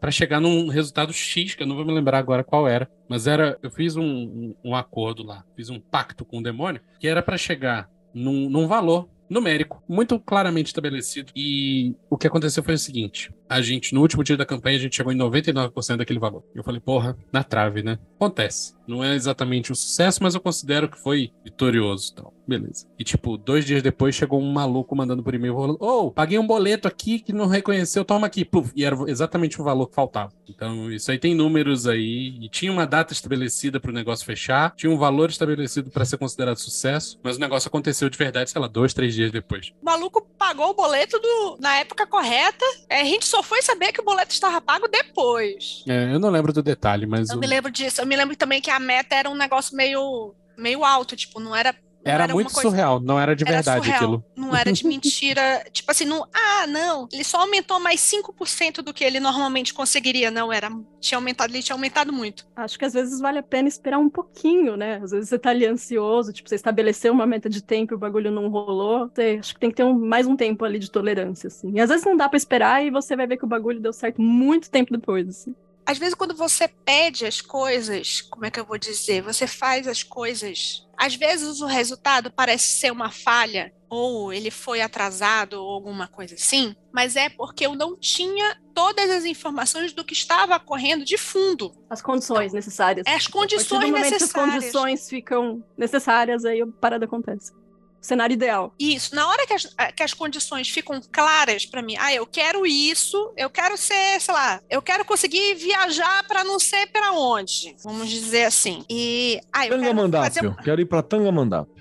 [0.00, 3.26] pra chegar num resultado X, que eu não vou me lembrar agora qual era, mas
[3.26, 7.06] era, eu fiz um, um, um acordo lá, fiz um pacto com o demônio, que
[7.06, 11.32] era pra chegar num, num valor numérico, muito claramente estabelecido.
[11.36, 14.80] E o que aconteceu foi o seguinte: a gente, no último dia da campanha, a
[14.80, 16.44] gente chegou em 99% daquele valor.
[16.54, 17.98] Eu falei, porra, na trave, né?
[18.16, 18.74] Acontece.
[18.86, 22.34] Não é exatamente um sucesso, mas eu considero que foi vitorioso e tal.
[22.46, 22.86] Beleza.
[22.98, 26.46] E, tipo, dois dias depois chegou um maluco mandando por e-mail falando: Ô, paguei um
[26.46, 28.44] boleto aqui que não reconheceu, toma aqui.
[28.44, 30.32] Puf, e era exatamente o valor que faltava.
[30.48, 32.36] Então, isso aí tem números aí.
[32.40, 36.18] E tinha uma data estabelecida para o negócio fechar, tinha um valor estabelecido para ser
[36.18, 39.70] considerado sucesso, mas o negócio aconteceu de verdade, sei lá, dois, três dias depois.
[39.80, 42.64] O maluco pagou o boleto do- na época correta.
[42.88, 45.84] É, a gente só foi saber que o boleto estava pago depois.
[45.88, 47.30] É, eu não lembro do detalhe, mas.
[47.30, 48.00] Eu o- me lembro disso.
[48.00, 51.54] Eu me lembro também que a meta era um negócio meio, meio alto, tipo, não
[51.54, 51.74] era.
[52.04, 54.24] Era uma muito coisa- surreal, não era de Era verdade surreal, aquilo.
[54.36, 55.64] Não era de mentira.
[55.72, 56.26] tipo assim, não.
[56.32, 57.06] Ah, não.
[57.12, 60.30] Ele só aumentou mais 5% do que ele normalmente conseguiria.
[60.30, 60.70] Não, era.
[61.00, 62.46] Tinha aumentado, ele tinha aumentado muito.
[62.56, 65.00] Acho que às vezes vale a pena esperar um pouquinho, né?
[65.02, 67.98] Às vezes você tá ali ansioso, tipo, você estabeleceu uma meta de tempo e o
[67.98, 69.08] bagulho não rolou.
[69.14, 71.72] Você, acho que tem que ter um- mais um tempo ali de tolerância, assim.
[71.74, 73.92] E às vezes não dá pra esperar e você vai ver que o bagulho deu
[73.92, 75.54] certo muito tempo depois, assim.
[75.86, 79.22] Às vezes, quando você pede as coisas, como é que eu vou dizer?
[79.22, 80.86] Você faz as coisas.
[80.96, 86.34] Às vezes o resultado parece ser uma falha, ou ele foi atrasado, ou alguma coisa
[86.34, 91.18] assim, mas é porque eu não tinha todas as informações do que estava ocorrendo de
[91.18, 91.72] fundo.
[91.88, 93.06] As condições necessárias.
[93.06, 94.54] É as condições que as necessárias.
[94.54, 97.52] condições ficam necessárias, aí a parada acontece.
[98.00, 98.74] Cenário ideal.
[98.78, 102.66] Isso, na hora que as, que as condições ficam claras para mim, ah, eu quero
[102.66, 107.76] isso, eu quero ser, sei lá, eu quero conseguir viajar para não sei para onde,
[107.82, 108.84] vamos dizer assim.
[108.88, 110.56] E, ah, eu quero fazer.
[110.64, 111.74] Quero ir pra Tangamandápio.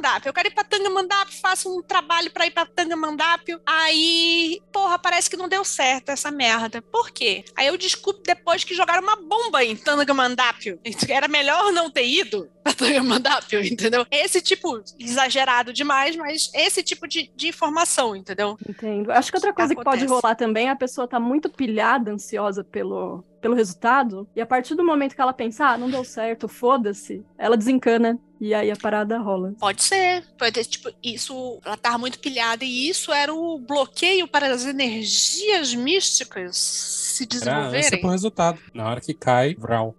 [0.00, 0.28] Tangamandápio.
[0.28, 3.60] Eu quero ir pra Tangamandápio, faço um trabalho pra ir pra Tangamandápio.
[3.64, 6.82] Aí, porra, parece que não deu certo essa merda.
[6.82, 7.44] Por quê?
[7.54, 10.80] Aí eu descubro depois que jogaram uma bomba em Tangamandápio.
[11.08, 14.06] Era melhor não ter ido pra Tangamandápio, entendeu?
[14.10, 18.56] Esse tipo, exagerado demais, mas esse tipo de, de informação, entendeu?
[18.68, 19.12] Entendo.
[19.12, 22.64] Acho que outra coisa que pode rolar também é a pessoa tá muito pilhada, ansiosa
[22.64, 26.46] pelo, pelo resultado, e a partir do momento que ela pensa, ah, não deu certo,
[26.46, 29.54] foda-se, ela desencana, e aí a parada rola.
[29.58, 30.24] Pode ser.
[30.38, 34.64] Pode ter, tipo, isso, ela tava muito pilhada e isso era o bloqueio para as
[34.64, 38.00] energias místicas se Era ânsia desenvolverem.
[38.00, 38.58] pro resultado.
[38.72, 39.94] Na hora que cai, vral.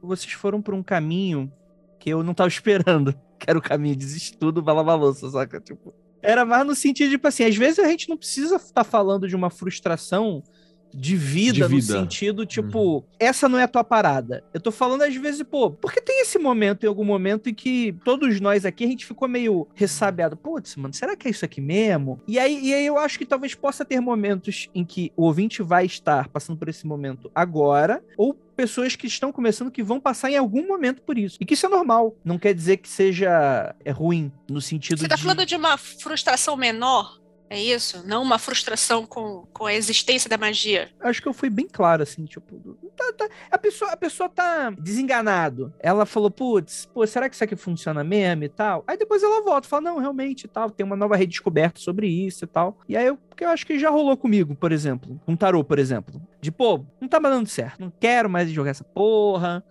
[0.00, 1.52] Vocês foram por um caminho
[1.98, 3.14] que eu não tava esperando.
[3.42, 5.60] Que era o caminho de estudo, bala louça, saca?
[5.60, 9.26] Tipo, era mais no sentido, tipo assim, às vezes a gente não precisa estar falando
[9.26, 10.44] de uma frustração
[10.94, 11.82] de vida, De no vida.
[12.00, 14.44] sentido, tipo, essa não é a tua parada.
[14.52, 17.94] Eu tô falando às vezes, pô, porque tem esse momento, em algum momento, em que
[18.04, 20.36] todos nós aqui, a gente ficou meio ressabiado.
[20.36, 22.20] Putz, mano, será que é isso aqui mesmo?
[22.26, 25.62] E aí, e aí eu acho que talvez possa ter momentos em que o ouvinte
[25.62, 30.30] vai estar passando por esse momento agora, ou pessoas que estão começando que vão passar
[30.30, 31.38] em algum momento por isso.
[31.40, 32.14] E que isso é normal.
[32.24, 35.22] Não quer dizer que seja é ruim, no sentido Você tá de...
[35.22, 37.21] falando de uma frustração menor?
[37.52, 38.02] É isso?
[38.06, 40.88] Não uma frustração com, com a existência da magia.
[41.00, 42.58] acho que eu fui bem claro, assim, tipo,
[42.96, 45.70] tá- tá- a, pessoa, a pessoa tá desenganado.
[45.78, 48.82] Ela falou, putz, pô, será que isso aqui funciona mesmo e tal?
[48.86, 52.44] Aí depois ela volta, fala, não, realmente e tal, tem uma nova redescoberta sobre isso
[52.44, 52.78] e tal.
[52.88, 55.78] E aí eu, porque eu acho que já rolou comigo, por exemplo, com tarô, por
[55.78, 56.22] exemplo.
[56.40, 59.62] De, pô, não tá dando certo, não quero mais jogar essa porra.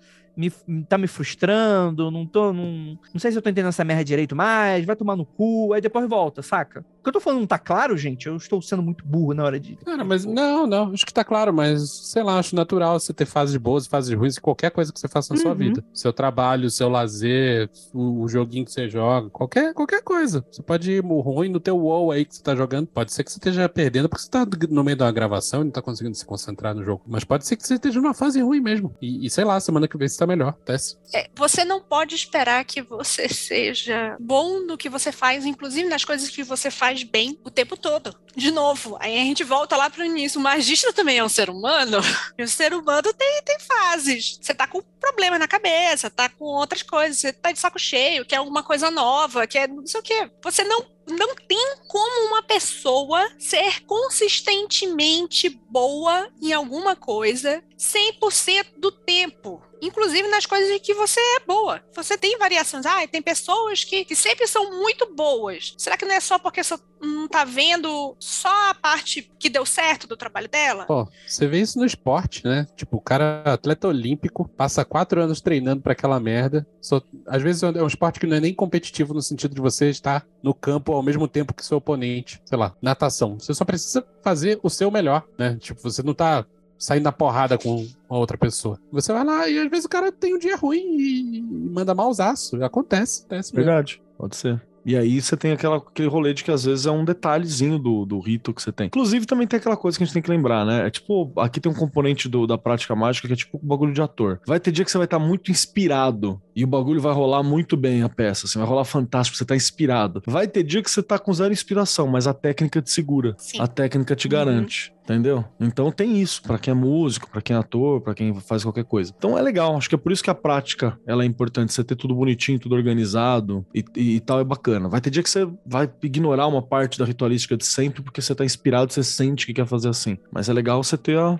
[0.67, 2.51] Me, tá me frustrando, não tô.
[2.53, 5.73] Não, não sei se eu tô entendendo essa merda direito mais, vai tomar no cu,
[5.73, 6.79] aí depois volta, saca?
[6.99, 8.27] O que eu tô falando não tá claro, gente?
[8.27, 9.75] Eu estou sendo muito burro na hora de.
[9.77, 13.25] Cara, mas não, não, acho que tá claro, mas sei lá, acho natural você ter
[13.25, 15.57] fases boas e fases ruins em qualquer coisa que você faça na sua Uhum.
[15.57, 15.83] vida.
[15.93, 20.45] Seu trabalho, seu lazer, o, o joguinho que você joga, qualquer, qualquer coisa.
[20.51, 22.87] Você pode ir ruim no teu WoW aí que você tá jogando.
[22.87, 25.65] Pode ser que você esteja perdendo porque você tá no meio de uma gravação e
[25.65, 27.01] não tá conseguindo se concentrar no jogo.
[27.07, 28.93] Mas pode ser que você esteja numa fase ruim mesmo.
[29.01, 30.53] E, e sei lá, semana que vem você tá melhor.
[30.65, 30.97] Teste.
[31.13, 36.05] É, você não pode esperar que você seja bom no que você faz, inclusive nas
[36.05, 38.15] coisas que você faz bem o tempo todo.
[38.36, 40.39] De novo, aí a gente volta lá pro início.
[40.39, 41.97] O magista também é um ser humano.
[42.38, 44.39] E o ser humano tem, tem fases.
[44.41, 48.25] Você tá com problemas na cabeça, tá com outras coisas, você tá de saco cheio,
[48.25, 50.32] quer alguma coisa nova, quer não sei o quê.
[50.41, 58.91] Você não não tem como uma pessoa ser consistentemente boa em alguma coisa 100% do
[58.91, 59.62] tempo.
[59.82, 61.82] Inclusive nas coisas em que você é boa.
[61.95, 62.86] Você tem variações.
[62.86, 65.74] Ah, tem pessoas que, que sempre são muito boas.
[65.76, 69.66] Será que não é só porque você não tá vendo só a parte que deu
[69.66, 70.86] certo do trabalho dela?
[70.86, 72.68] Pô, você vê isso no esporte, né?
[72.76, 76.68] Tipo, o cara é atleta olímpico, passa quatro anos treinando pra aquela merda.
[76.80, 79.89] Só, às vezes é um esporte que não é nem competitivo no sentido de você
[79.89, 82.39] estar no campo ao mesmo tempo que seu oponente.
[82.45, 83.39] Sei lá, natação.
[83.39, 85.57] Você só precisa fazer o seu melhor, né?
[85.59, 86.45] Tipo, você não tá
[86.77, 88.79] saindo na porrada com a outra pessoa.
[88.91, 92.63] Você vai lá e às vezes o cara tem um dia ruim e, manda mausaço.
[92.63, 93.65] Acontece, acontece mesmo.
[93.65, 94.61] Verdade, pode ser.
[94.86, 98.05] E aí você tem aquela, aquele rolê de que às vezes é um detalhezinho do,
[98.05, 98.88] do rito que você tem.
[98.88, 100.88] Inclusive também tem aquela coisa que a gente tem que lembrar, né?
[100.88, 103.93] É tipo, aqui tem um componente do- da prática mágica que é tipo o bagulho
[103.93, 104.39] de ator.
[104.45, 107.77] Vai ter dia que você vai estar muito inspirado e o bagulho vai rolar muito
[107.77, 110.21] bem a peça, assim, vai rolar fantástico, você tá inspirado.
[110.25, 113.36] Vai ter dia que você tá com zero inspiração, mas a técnica te segura.
[113.38, 113.59] Sim.
[113.61, 114.93] A técnica te garante.
[115.03, 115.43] Entendeu?
[115.59, 118.83] Então tem isso, pra quem é músico, pra quem é ator, pra quem faz qualquer
[118.85, 119.11] coisa.
[119.17, 121.83] Então é legal, acho que é por isso que a prática ela é importante, você
[121.83, 124.87] ter tudo bonitinho, tudo organizado e, e- e tal é bacana.
[124.87, 128.33] Vai ter dia que você vai ignorar uma parte da ritualística de sempre porque você
[128.35, 130.17] tá inspirado, você sente que quer fazer assim.
[130.31, 131.37] Mas é legal você ter a,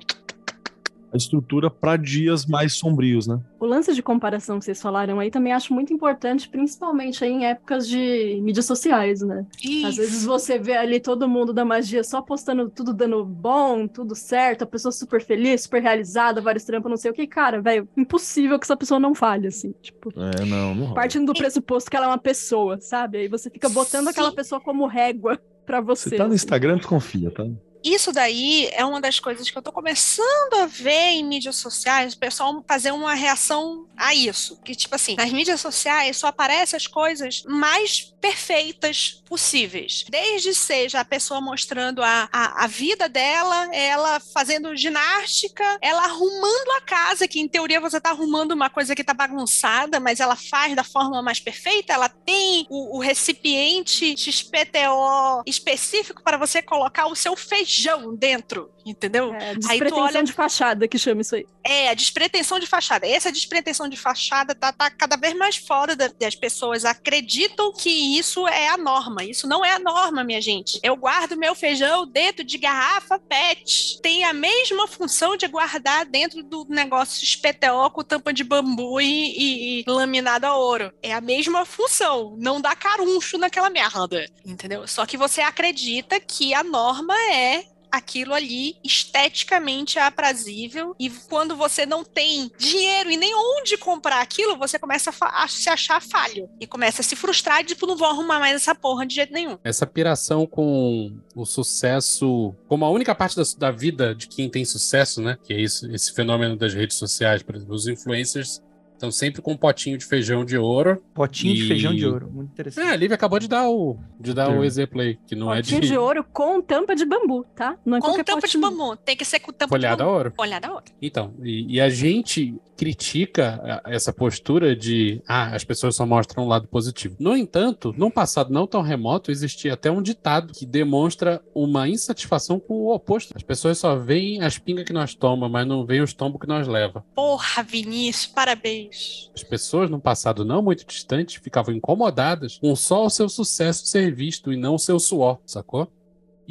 [1.14, 3.40] a estrutura pra dias mais sombrios, né?
[3.60, 7.46] O lance de comparação que vocês falaram aí também acho muito importante, principalmente aí em
[7.46, 9.46] épocas de mídias sociais, né?
[9.86, 14.16] Às vezes você vê ali todo mundo da magia só postando tudo dando bom, tudo
[14.16, 17.28] certo, a pessoa super feliz, super realizada, vários trampos, não sei o que.
[17.28, 19.74] Cara, velho, impossível que essa pessoa não falhe, assim.
[19.82, 23.18] Tipo, É, não, não partindo do pressuposto que ela é uma pessoa, sabe?
[23.18, 24.36] Aí você fica botando aquela Sim.
[24.36, 26.10] pessoa como régua pra você.
[26.10, 26.36] Você tá no assim.
[26.36, 27.46] Instagram, tu confia, tá?
[27.84, 32.14] Isso daí é uma das coisas que eu tô começando a ver em mídias sociais,
[32.14, 34.60] o pessoal fazer uma reação a isso.
[34.64, 40.06] Que, tipo assim, nas mídias sociais só aparecem as coisas mais perfeitas possíveis.
[40.10, 46.72] Desde seja a pessoa mostrando a, a, a vida dela, ela fazendo ginástica, ela arrumando
[46.78, 50.36] a casa, que em teoria você tá arrumando uma coisa que tá bagunçada, mas ela
[50.36, 57.08] faz da forma mais perfeita, ela tem o, o recipiente XPTO específico para você colocar
[57.08, 57.71] o seu feijão
[58.18, 59.34] dentro, entendeu?
[59.34, 61.46] É, despretensão olha- de fachada que chama isso aí.
[61.64, 63.08] É, a despretensão de fachada.
[63.08, 67.90] Essa despretensão de fachada tá, tá cada vez mais fora da- das pessoas acreditam que
[68.18, 69.24] isso é a norma.
[69.24, 70.80] Isso não é a norma, minha gente.
[70.82, 74.00] Eu guardo meu feijão dentro de garrafa PET.
[74.02, 79.06] Tem a mesma função de guardar dentro do negócio SPTO com tampa de bambu e,
[79.06, 80.92] e- e laminado a ouro.
[81.02, 82.36] É a mesma função.
[82.40, 84.26] Não dá caruncho naquela merda.
[84.46, 84.88] Entendeu?
[84.88, 91.56] Só que você acredita que a norma é aquilo ali esteticamente é aprazível e quando
[91.56, 96.02] você não tem dinheiro e nem onde comprar aquilo, você começa a, a se achar
[96.02, 99.34] falho e começa a se frustrar tipo, não vou arrumar mais essa porra de jeito
[99.34, 99.58] nenhum.
[99.64, 104.64] Essa piração com o sucesso como a única parte da, da vida de quem tem
[104.64, 105.38] sucesso, né?
[105.44, 108.62] Que é isso, esse fenômeno das redes sociais, por exemplo, os influencers
[109.02, 111.02] Então, sempre com um potinho de feijão de ouro.
[111.12, 112.30] Potinho de E- feijão de ouro.
[112.32, 112.86] Muito interessante.
[112.88, 115.58] É, a Lívia acabou de dar o, de dar o exemplo aí, que não é
[115.58, 117.76] Potinho de, de ouro com tampa de bambu, tá?
[117.84, 118.78] Não é Com qualquer tampa de potinho.
[118.78, 118.96] bambu.
[118.98, 120.18] Tem que ser com tampa folhado de a bambu.
[120.18, 120.34] ouro.
[120.36, 120.86] Folhada a ouro.
[121.02, 126.48] Então, e, e a gente critica essa postura de ah, as pessoas só mostram um
[126.48, 127.16] lado positivo.
[127.20, 132.60] No entanto, num passado não tão remoto, existia até um ditado que demonstra uma insatisfação
[132.60, 133.34] com o oposto.
[133.36, 136.48] As pessoas só veem as pingas que nós tomamos, mas não veem os tombos que
[136.48, 137.06] nós leva.
[137.14, 138.91] Porra, Vinícius, parabéns.
[139.34, 144.14] As pessoas, num passado não muito distante, ficavam incomodadas com só o seu sucesso ser
[144.14, 145.92] visto e não o seu suor, sacou?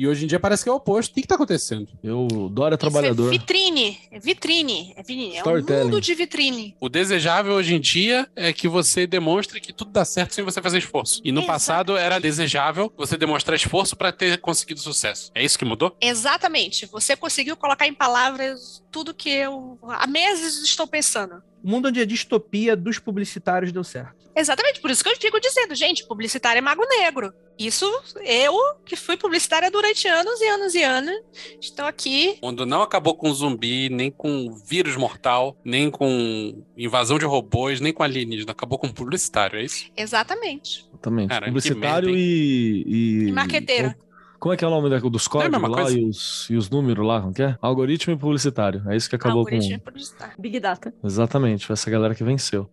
[0.01, 1.11] E hoje em dia parece que é o oposto.
[1.11, 1.87] O que, que tá acontecendo?
[2.03, 3.29] Eu, Isso é trabalhador.
[3.29, 3.99] vitrine.
[4.11, 4.95] É vitrine.
[4.97, 5.37] É, vitrine.
[5.37, 6.75] é um mundo de vitrine.
[6.81, 10.63] O desejável hoje em dia é que você demonstre que tudo dá certo sem você
[10.63, 11.21] fazer esforço.
[11.23, 11.53] E no Exato.
[11.53, 15.31] passado era desejável você demonstrar esforço para ter conseguido sucesso.
[15.35, 15.95] É isso que mudou?
[16.01, 16.87] Exatamente.
[16.87, 21.43] Você conseguiu colocar em palavras tudo que eu há meses estou pensando.
[21.63, 24.21] O mundo onde a distopia dos publicitários deu certo.
[24.35, 27.35] Exatamente, por isso que eu fico dizendo, gente, publicitário é mago negro.
[27.61, 27.85] Isso,
[28.25, 28.55] eu,
[28.87, 31.15] que fui publicitária durante anos e anos e anos,
[31.61, 32.39] estou aqui.
[32.41, 37.79] O mundo não acabou com zumbi, nem com vírus mortal, nem com invasão de robôs,
[37.79, 38.53] nem com alienígena.
[38.53, 39.91] Acabou com publicitário, é isso?
[39.95, 40.89] Exatamente.
[40.91, 41.29] Exatamente.
[41.29, 43.29] Cara, Publicitário e, e.
[43.29, 43.91] E marqueteiro.
[43.91, 46.71] Como, como é que é o nome dos códigos mesma lá e os, e os
[46.71, 47.21] números lá?
[47.21, 47.59] Como que é?
[47.61, 48.83] Algoritmo e publicitário.
[48.89, 49.51] É isso que acabou com.
[49.51, 50.35] Algoritmo é publicitário.
[50.39, 50.95] Big Data.
[51.05, 52.71] Exatamente, foi essa galera que venceu.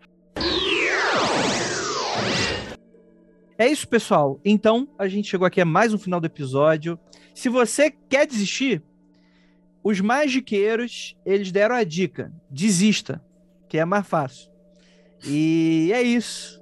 [3.58, 4.40] É isso, pessoal.
[4.46, 7.00] Então, a gente chegou aqui a mais um final do episódio.
[7.34, 8.84] Se você quer desistir,
[9.84, 12.32] os magiqueiros, eles deram a dica.
[12.52, 13.22] Desista,
[13.68, 14.52] que é mais fácil.
[15.26, 16.62] E é isso.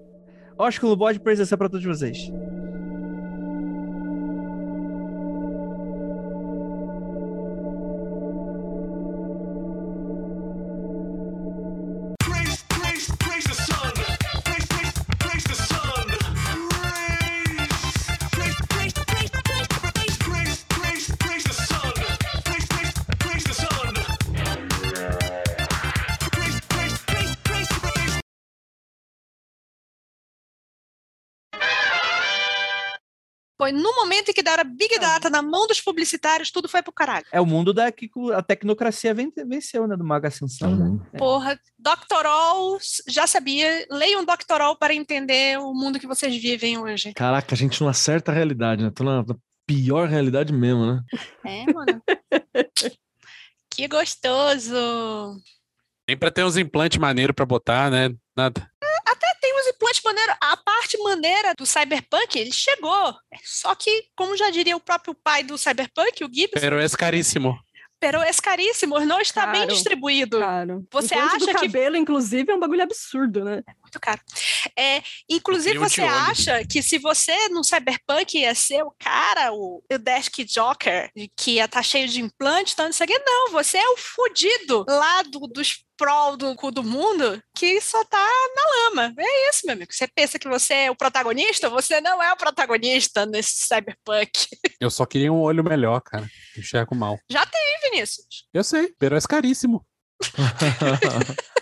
[0.58, 2.32] Ósculo Bode, presença para todos vocês.
[33.66, 36.93] Foi no momento em que deram Big Data na mão dos publicitários, tudo foi pro
[36.93, 37.26] caralho.
[37.32, 39.97] É o mundo da que a tecnocracia ven- venceu, né?
[39.97, 40.76] Do Mago Ascensão.
[40.76, 40.99] né?
[41.13, 41.18] É.
[41.18, 43.88] Porra, Doctorol, já sabia.
[43.89, 47.11] Leiam Doctorol para entender o mundo que vocês vivem hoje.
[47.16, 48.91] Caraca, a gente não acerta a realidade, né?
[48.93, 49.36] Tô na, na
[49.66, 51.01] pior realidade mesmo, né?
[51.43, 52.03] É, mano.
[53.72, 55.41] que gostoso.
[56.07, 58.13] Nem pra ter uns implantes maneiros pra botar, né?
[58.38, 58.70] Nada.
[60.00, 60.36] Implantes maneiros.
[60.41, 63.14] A parte maneira do Cyberpunk, ele chegou.
[63.43, 67.58] Só que, como já diria o próprio pai do Cyberpunk, o Gibbs, Pero é caríssimo.
[67.98, 69.74] pero es caríssimo, não está bem Caro.
[69.74, 70.38] distribuído.
[70.38, 70.86] Claro.
[70.91, 73.64] Você implante acha do que- cabelo, inclusive, é um bagulho absurdo, né?
[73.82, 74.22] muito caro.
[74.78, 79.98] É, inclusive, você acha que se você no Cyberpunk ia ser o cara, o, o
[79.98, 83.98] Desk Joker, que ia estar cheio de implantes, tanto isso aqui, não, você é o
[83.98, 88.18] fudido lá do, dos prol do cu do mundo que só tá
[88.56, 89.14] na lama.
[89.18, 89.93] É isso, meu amigo.
[89.93, 91.70] Você pensa que você é o protagonista?
[91.70, 94.32] Você não é o protagonista nesse Cyberpunk.
[94.80, 96.30] Eu só queria um olho melhor, cara.
[96.58, 97.18] Enxergo mal.
[97.30, 98.48] Já tem, Vinícius.
[98.54, 99.86] Eu sei, pero é caríssimo.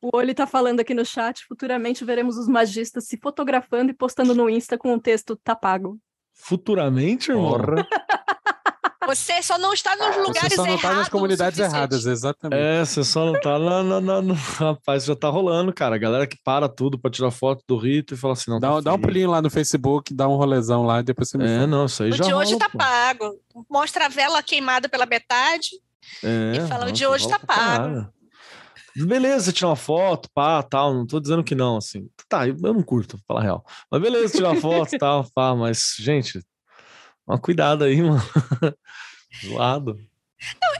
[0.00, 4.32] O Oli tá falando aqui no chat, futuramente veremos os magistas se fotografando e postando
[4.32, 5.98] no Insta com o texto tá pago.
[6.32, 7.58] Futuramente, irmão.
[9.08, 10.82] Você só não está nos Você lugares só não errados.
[10.82, 12.60] tá nas o comunidades erradas, exatamente.
[12.60, 15.94] É, você só não tá na, na, na- na- Rapaz, já tá rolando, cara.
[15.94, 18.60] A galera que para tudo pra tirar foto do rito e fala assim, não.
[18.60, 21.38] Dá, tá dá um pulinho lá no Facebook, dá um rolezão lá e depois você
[21.38, 21.66] me É, fala.
[21.66, 22.78] não, isso aí O já de hoje rola, tá pô.
[22.78, 23.40] pago.
[23.70, 25.68] Mostra a vela queimada pela metade.
[26.22, 27.70] É, e fala, o de hoje tá pra pago.
[27.70, 28.12] caralho.
[28.96, 30.92] Beleza, tirar uma foto, pá, tal.
[30.92, 32.08] Não tô dizendo que não, assim.
[32.28, 33.64] Tá, eu eu não curto, pra falar a real.
[33.90, 35.54] Mas beleza, tirar uma foto, tal, pá.
[35.54, 36.40] Mas, gente,
[37.26, 38.20] uma cuidado aí, mano.
[39.44, 40.00] Zoado.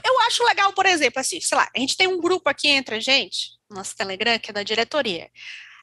[0.05, 2.95] Eu acho legal, por exemplo, assim, sei lá, a gente tem um grupo aqui entre
[2.95, 5.29] a gente, nosso Telegram, que é da diretoria.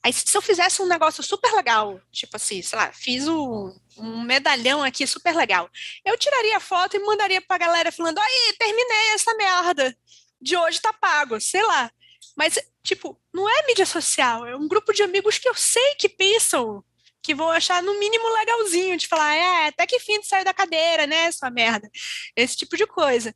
[0.03, 4.23] Aí, se eu fizesse um negócio super legal, tipo assim, sei lá, fiz um, um
[4.23, 5.69] medalhão aqui super legal,
[6.05, 9.97] eu tiraria a foto e mandaria pra galera falando: aí, terminei essa merda,
[10.41, 11.91] de hoje tá pago, sei lá.
[12.37, 16.09] Mas, tipo, não é mídia social, é um grupo de amigos que eu sei que
[16.09, 16.85] pensam,
[17.27, 20.55] que vão achar no mínimo legalzinho, de falar: é, até que fim de saiu da
[20.55, 21.91] cadeira, né, sua merda.
[22.37, 23.35] Esse tipo de coisa.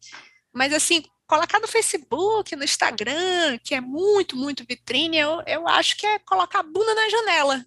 [0.55, 5.97] Mas assim, colocar no Facebook, no Instagram, que é muito, muito vitrine, eu, eu acho
[5.97, 7.67] que é colocar a bunda na janela.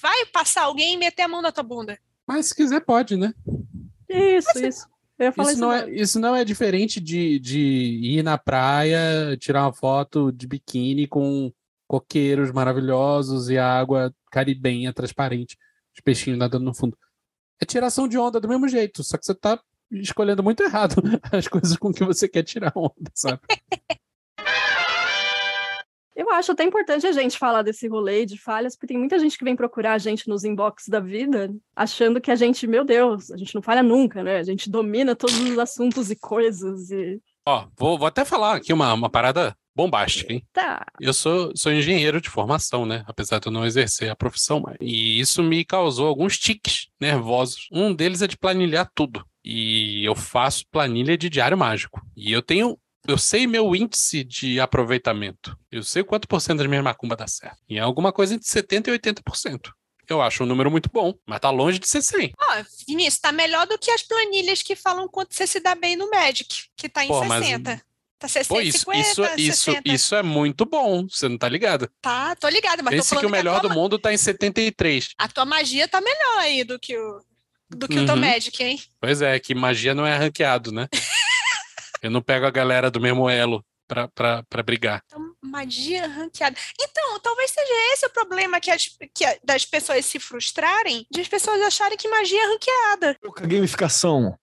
[0.00, 1.98] Vai passar alguém e meter a mão na tua bunda.
[2.26, 3.34] Mas se quiser, pode, né?
[4.08, 4.86] Isso, isso.
[5.18, 7.60] Eu ia falar Isso isso, não, é, isso não é diferente de, de
[8.02, 11.52] ir na praia, tirar uma foto de biquíni com
[11.86, 15.56] coqueiros maravilhosos e a água caribenha transparente,
[15.94, 16.96] os peixinhos nadando no fundo.
[17.60, 19.60] É tiração de onda do mesmo jeito, só que você tá
[19.90, 20.96] escolhendo muito errado
[21.32, 23.40] as coisas com que você quer tirar onda, sabe?
[26.16, 29.36] Eu acho até importante a gente falar desse rolê de falhas, porque tem muita gente
[29.36, 33.32] que vem procurar a gente nos inbox da vida, achando que a gente, meu Deus,
[33.32, 34.38] a gente não falha nunca, né?
[34.38, 37.20] A gente domina todos os assuntos e coisas e.
[37.46, 40.44] Ó, vou, vou até falar aqui uma, uma parada bombástica, hein?
[40.52, 40.84] Tá.
[41.00, 43.02] Eu sou, sou engenheiro de formação, né?
[43.06, 44.76] Apesar de eu não exercer a profissão mais.
[44.80, 47.68] E isso me causou alguns tiques nervosos.
[47.72, 49.24] Um deles é de planilhar tudo.
[49.44, 52.00] E eu faço planilha de diário mágico.
[52.16, 52.78] E eu tenho.
[53.06, 55.54] Eu sei meu índice de aproveitamento.
[55.70, 57.58] Eu sei quanto por cento das minhas macumbas dá certo.
[57.68, 59.70] E é alguma coisa entre 70% e 80%.
[60.08, 62.32] Eu acho um número muito bom, mas tá longe de ser 100.
[62.38, 65.96] Ó, Vinícius, tá melhor do que as planilhas que falam quanto você se dá bem
[65.96, 67.82] no Magic, que tá em Pô, mas- 60.
[68.24, 69.82] Tá 60, Pô, isso, 50, isso, isso, 60.
[69.92, 71.06] isso é muito bom.
[71.06, 71.90] Você não tá ligado?
[72.00, 74.16] Tá, tô ligada, mas tô Pense falando que o melhor tua, do mundo tá em
[74.16, 75.10] 73.
[75.18, 77.20] a tua magia tá melhor aí do que o,
[77.68, 78.20] do que o teu Uhum.
[78.22, 78.80] Magic, hein?
[78.98, 80.88] Pois é, que magia não é ranqueado, né?
[82.02, 85.02] Eu não pego a galera do mesmo elo pra, pra, pra brigar.
[85.06, 86.56] Então, magia ranqueada.
[86.80, 91.20] Então, talvez seja esse o problema que, as, que a- das pessoas se frustrarem, de
[91.20, 93.16] as pessoas acharem que magia é ranqueada.
[93.22, 94.38] Pouca gamificação.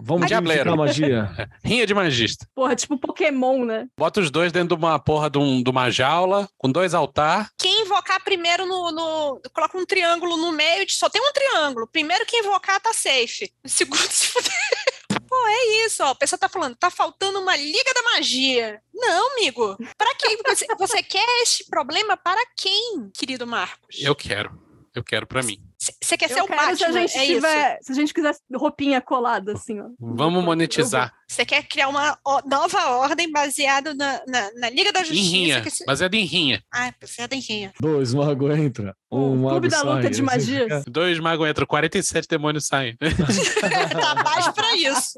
[0.00, 0.72] Vamos Diableiro.
[0.72, 1.30] a magia.
[1.64, 2.46] Rinha de magista.
[2.54, 3.86] Porra, tipo Pokémon, né?
[3.98, 7.50] Bota os dois dentro de uma porra de, um- de uma jaula, com dois altar.
[7.58, 11.86] Quem invocar primeiro no, no- Coloca um triângulo no meio, só tem um triângulo.
[11.88, 13.52] Primeiro que invocar tá safe.
[13.64, 14.52] O segundo se fuder.
[15.28, 16.08] Pô, é isso, ó.
[16.10, 18.80] A pessoa tá falando, tá faltando uma liga da magia.
[18.94, 19.76] Não, amigo.
[19.96, 20.38] Pra quem?
[20.46, 23.96] Você, você quer este problema para quem, querido Marcos?
[24.00, 24.58] Eu quero.
[24.94, 25.58] Eu quero pra mim.
[26.02, 27.34] Você quer ser Eu o quero se a Batman, gente é isso?
[27.34, 27.78] tiver.
[27.82, 29.86] Se a gente quiser roupinha colada, assim, ó.
[29.98, 31.12] Vamos monetizar.
[31.28, 35.30] Você quer criar uma nova ordem baseada na, na, na Liga da Em Justiça?
[35.30, 35.60] rinha.
[35.62, 36.62] que se- Baseado em rinha.
[36.72, 37.72] Ah, baseada em rinha.
[37.80, 38.96] Dois magos entra.
[39.10, 39.94] O Um mago Clube da sai.
[39.94, 40.84] Luta de Magias.
[40.88, 42.96] Dois magos entram, 47 demônios saem.
[44.00, 45.14] tá baixo pra isso.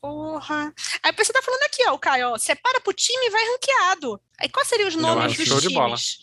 [0.00, 0.72] Porra.
[1.02, 4.20] Aí você tá falando aqui, ó, o Caio, ó, separa pro time e vai ranqueado.
[4.38, 6.18] Aí quais seriam os Eu nomes acho dos show de times?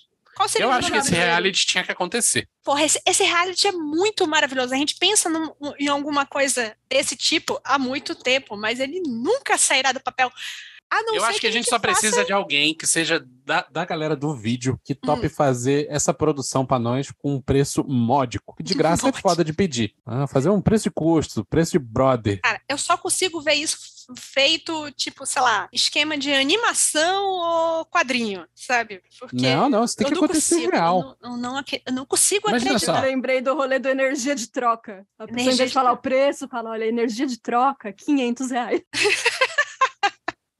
[0.59, 1.23] Eu acho que esse dele?
[1.23, 2.47] reality tinha que acontecer.
[2.63, 4.73] Porra, esse, esse reality é muito maravilhoso.
[4.73, 9.57] A gente pensa num- em alguma coisa desse tipo há muito tempo, mas ele nunca
[9.57, 10.31] sairá do papel.
[10.93, 13.65] A não Eu acho que a gente só faça- precisa de alguém que seja da,
[13.71, 15.29] da galera do vídeo que tope Hum.
[15.29, 18.53] fazer essa produção pra nós com um preço módico.
[18.61, 19.21] De graça é Módico.
[19.21, 19.93] foda de pedir.
[20.05, 22.41] Ah, fazer um preço de custo, preço de brother.
[22.41, 23.77] Cara, eu só consigo ver isso
[24.17, 29.01] feito, tipo, sei lá, esquema de animação ou quadrinho, sabe?
[29.19, 31.17] Porque Não, não, isso tem que não acontecer consigo, real.
[31.21, 32.93] Eu não, eu não, eu não consigo Imagina acreditar.
[32.93, 32.99] só.
[32.99, 35.05] Eu lembrei do rolê do energia de troca.
[35.17, 37.93] A pessoa, em Energia vez de de falar o preço, fala, olha, energia de troca,
[37.93, 38.81] 500 reais.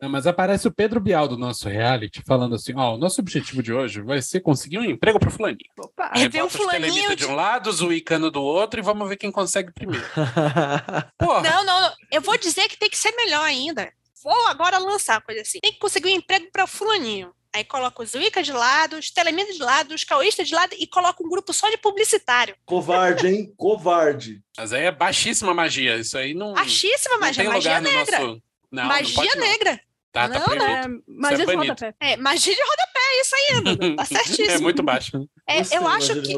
[0.02, 3.62] Não, mas aparece o Pedro Bial do nosso reality falando assim: ó, o nosso objetivo
[3.62, 5.70] de hoje vai ser conseguir um emprego pro fulaninho.
[5.78, 9.08] Opa, Aí vem um fulaninho de- de um lado, o Zuicano do outro e vamos
[9.08, 10.04] ver quem consegue primeiro.
[11.20, 11.94] Porra, Não, não, não.
[12.12, 13.92] Eu vou dizer que tem que ser melhor ainda.
[14.24, 15.60] Vou agora lançar uma coisa assim.
[15.62, 17.32] Tem que conseguir um emprego para fulaninho.
[17.54, 20.88] Aí coloca os Wicca de lado, os Telemitas de lado, os Cauístas de lado e
[20.88, 22.56] coloca um grupo só de publicitário.
[22.66, 23.54] Covarde, hein?
[23.58, 24.42] Covarde.
[24.58, 25.98] mas aí é baixíssima magia.
[25.98, 26.56] Isso aí não.
[26.58, 28.20] Achíssima não magia, tem magia lugar no negra.
[28.20, 28.42] nosso.
[28.72, 29.42] Não, não magia não.
[29.44, 29.82] negra.
[30.12, 30.66] Tá, tá Não, proibido.
[30.66, 31.68] é, magia de banido.
[31.74, 31.96] rodapé.
[32.02, 33.96] É, magia de rodapé, é isso aí, Dudu.
[33.96, 34.50] Tá certíssimo.
[34.52, 35.26] É muito baixo.
[35.48, 36.34] É, eu acho que,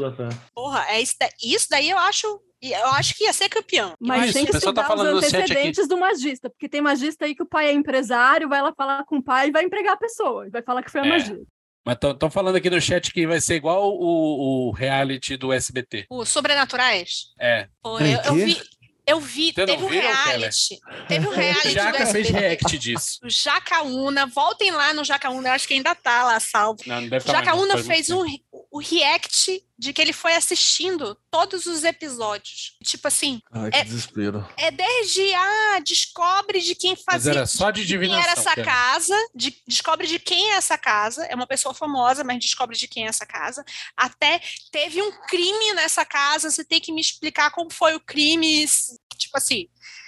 [0.53, 3.93] porra, é isso, da- isso daí eu acho, eu acho que ia ser campeão.
[3.99, 7.25] Mas Isso, tem o que tá estudar falando os antecedentes do magista, porque tem magista
[7.25, 9.93] aí que o pai é empresário, vai lá falar com o pai e vai empregar
[9.93, 11.09] a pessoa, e vai falar que foi a É.
[11.09, 11.39] magia.
[11.85, 16.05] Mas estão falando aqui no chat que vai ser igual o, o reality do SBT.
[16.09, 17.33] Os sobrenaturais.
[17.37, 17.67] É.
[17.81, 18.57] Pô, eu, eu vi,
[19.05, 20.79] eu vi, Você teve um viu, reality.
[21.07, 23.19] Teve um O reality do Jaca fez react disso.
[23.23, 26.79] O Jacaúna, voltem lá no Jacaúna, eu acho que ainda tá lá salvo.
[26.85, 28.23] Não, não deve O tá Jacaúna fez um,
[28.75, 32.75] o react de que ele foi assistindo todos os episódios.
[32.83, 34.49] Tipo assim, Ai, que É- desespero.
[34.57, 37.31] é desde ah, descobre de quem Mas fazia.
[37.33, 38.23] era só de quem divinação.
[38.23, 38.63] era essa cara.
[38.63, 42.87] casa, de- descobre de quem é essa casa, é uma pessoa famosa, mas descobre de
[42.87, 43.63] quem é essa casa.
[43.95, 48.65] Até teve um crime nessa casa, você tem que me explicar como foi o crime,
[49.17, 49.67] tipo assim,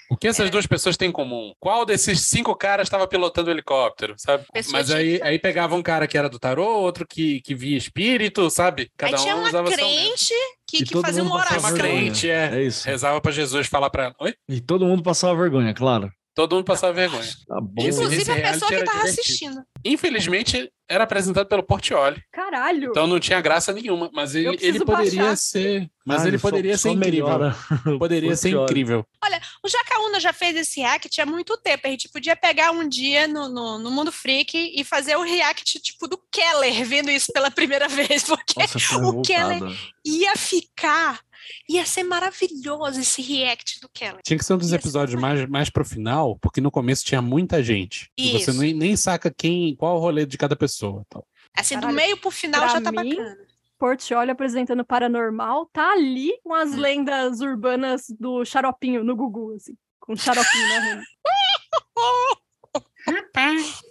[0.09, 1.53] O que essas duas pessoas têm em comum?
[1.59, 4.45] Qual desses cinco caras estava pilotando o helicóptero, sabe?
[4.53, 7.55] Pessoa Mas tinha aí, aí pegava um cara que era do tarô, outro que, que
[7.55, 8.91] via espírito, sabe?
[8.97, 10.33] Cada aí tinha um uma usava crente
[10.67, 11.71] que, que todo fazia mundo uma Uma oração.
[11.71, 12.01] vergonha.
[12.01, 12.49] crente, é.
[12.59, 12.85] É isso.
[12.85, 14.15] Rezava pra Jesus falar pra ela.
[14.19, 14.33] Oi?
[14.49, 16.11] E todo mundo passava vergonha, claro.
[16.35, 17.23] Todo mundo passava vergonha.
[17.47, 19.63] Tá Inclusive esse a pessoa que tava assistindo.
[19.85, 22.21] Infelizmente, era apresentado pelo Portioli.
[22.31, 22.89] Caralho!
[22.89, 24.09] Então não tinha graça nenhuma.
[24.13, 25.37] Mas ele, ele poderia baixar.
[25.37, 25.89] ser.
[26.05, 27.25] Mas Caralho, ele poderia só- ser só incrível.
[27.25, 27.55] melhora.
[27.97, 29.05] Poderia ser incrível.
[29.63, 31.87] O Jacaúna já fez esse react há muito tempo.
[31.87, 35.79] A gente podia pegar um dia no, no, no Mundo Freak e fazer o react
[35.79, 39.77] tipo do Keller vendo isso pela primeira vez, porque Nossa, foi o Keller revoltada.
[40.05, 41.19] ia ficar.
[41.69, 44.21] Ia ser maravilhoso esse react do Keller.
[44.23, 47.21] Tinha que ser um dos Ia episódios mais, mais pro final, porque no começo tinha
[47.21, 48.09] muita gente.
[48.17, 48.61] E você Isso.
[48.61, 51.03] nem, nem saca quem, qual o rolê de cada pessoa.
[51.07, 51.23] Então.
[51.57, 53.37] Assim, Caralho, do meio pro final já tá mim- bacana.
[53.77, 56.77] Portioli apresentando Paranormal, tá ali com as Hum.
[56.79, 59.75] lendas urbanas do xaropinho no Gugu, assim.
[59.99, 61.03] Com xaropinho na rua.
[63.05, 63.81] Rapaz.